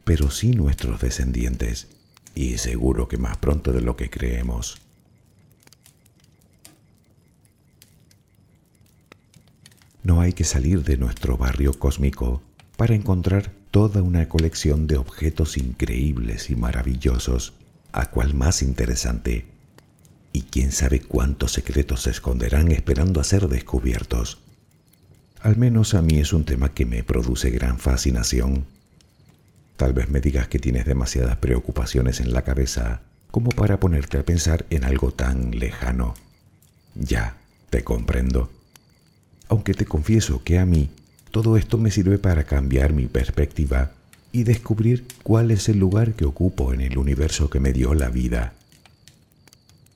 pero 0.05 0.31
sí 0.31 0.53
nuestros 0.53 1.01
descendientes, 1.01 1.87
y 2.35 2.59
seguro 2.59 3.09
que 3.09 3.17
más 3.17 3.37
pronto 3.39 3.73
de 3.73 3.81
lo 3.81 3.97
que 3.97 4.11
creemos. 4.11 4.81
No 10.03 10.21
hay 10.21 10.33
que 10.33 10.45
salir 10.45 10.83
de 10.83 10.99
nuestro 10.99 11.39
barrio 11.39 11.73
cósmico 11.79 12.43
para 12.77 12.95
encontrar 12.95 13.53
toda 13.71 14.03
una 14.03 14.29
colección 14.29 14.87
de 14.87 14.99
objetos 14.99 15.57
increíbles 15.57 16.51
y 16.51 16.57
maravillosos, 16.57 17.55
a 17.93 18.11
cual 18.11 18.35
más 18.35 18.63
interesante. 18.63 19.54
Y 20.35 20.43
quién 20.43 20.71
sabe 20.71 21.01
cuántos 21.01 21.53
secretos 21.53 22.03
se 22.03 22.11
esconderán 22.11 22.71
esperando 22.73 23.23
a 23.23 23.25
ser 23.25 23.49
descubiertos. 23.49 24.37
Al 25.41 25.57
menos 25.57 25.95
a 25.95 26.03
mí 26.03 26.19
es 26.19 26.35
un 26.35 26.45
tema 26.45 26.75
que 26.75 26.85
me 26.85 27.03
produce 27.03 27.49
gran 27.49 27.79
fascinación. 27.79 28.67
Tal 29.79 29.95
vez 29.95 30.11
me 30.11 30.21
digas 30.21 30.49
que 30.49 30.59
tienes 30.59 30.85
demasiadas 30.85 31.39
preocupaciones 31.39 32.21
en 32.21 32.35
la 32.35 32.43
cabeza 32.43 33.01
como 33.31 33.49
para 33.49 33.81
ponerte 33.81 34.19
a 34.19 34.27
pensar 34.27 34.67
en 34.69 34.85
algo 34.85 35.11
tan 35.11 35.59
lejano. 35.59 36.13
Ya, 36.95 37.39
te 37.71 37.83
comprendo 37.83 38.51
aunque 39.49 39.75
te 39.75 39.85
confieso 39.85 40.43
que 40.43 40.59
a 40.59 40.67
mí 40.67 40.91
todo 41.31 41.57
esto 41.57 41.79
me 41.79 41.91
sirve 41.91 42.19
para 42.19 42.45
cambiar 42.45 42.93
mi 42.93 43.07
perspectiva 43.07 43.93
y 44.33 44.45
descubrir 44.45 45.07
cuál 45.23 45.51
es 45.51 45.69
el 45.69 45.79
lugar 45.79 46.15
que 46.15 46.25
ocupo 46.25 46.73
en 46.73 46.81
el 46.81 46.99
universo 46.99 47.51
que 47.51 47.61
me 47.61 47.73
dio 47.73 47.95
la 47.95 48.09
vida. 48.09 48.55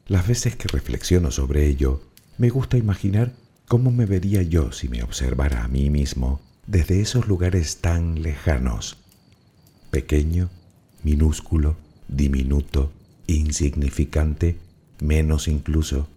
Las 0.09 0.27
veces 0.27 0.57
que 0.57 0.69
reflexiono 0.69 1.31
sobre 1.31 1.67
ello, 1.67 2.03
me 2.39 2.49
gusta 2.49 2.79
imaginar 2.79 3.35
cómo 3.67 3.91
me 3.93 4.07
vería 4.07 4.41
yo 4.41 4.73
si 4.73 4.89
me 4.89 5.03
observara 5.03 5.65
a 5.65 5.69
mí 5.69 5.91
mismo 5.91 6.41
desde 6.67 7.03
esos 7.03 7.29
lugares 7.29 7.83
tan 7.83 8.23
lejanos. 8.23 8.97
Pequeño, 9.91 10.49
minúsculo, 11.03 11.77
diminuto, 12.09 12.91
insignificante, 13.27 14.57
menos 14.99 15.47
incluso. 15.47 16.09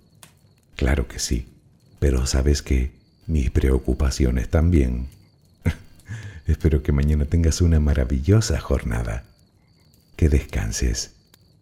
Claro 0.78 1.10
que 1.10 1.20
sí, 1.20 1.48
pero 2.00 2.26
sabes 2.28 2.62
que 2.62 2.94
mis 3.28 3.52
preocupaciones 3.52 4.48
también. 4.48 5.08
Espero 6.48 6.82
que 6.82 6.94
mañana 6.94 7.26
tengas 7.26 7.60
una 7.60 7.82
maravillosa 7.82 8.58
jornada. 8.62 9.26
Que 10.16 10.30
descanses. 10.30 11.12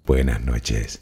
Buenas 0.06 0.42
noches. 0.44 1.00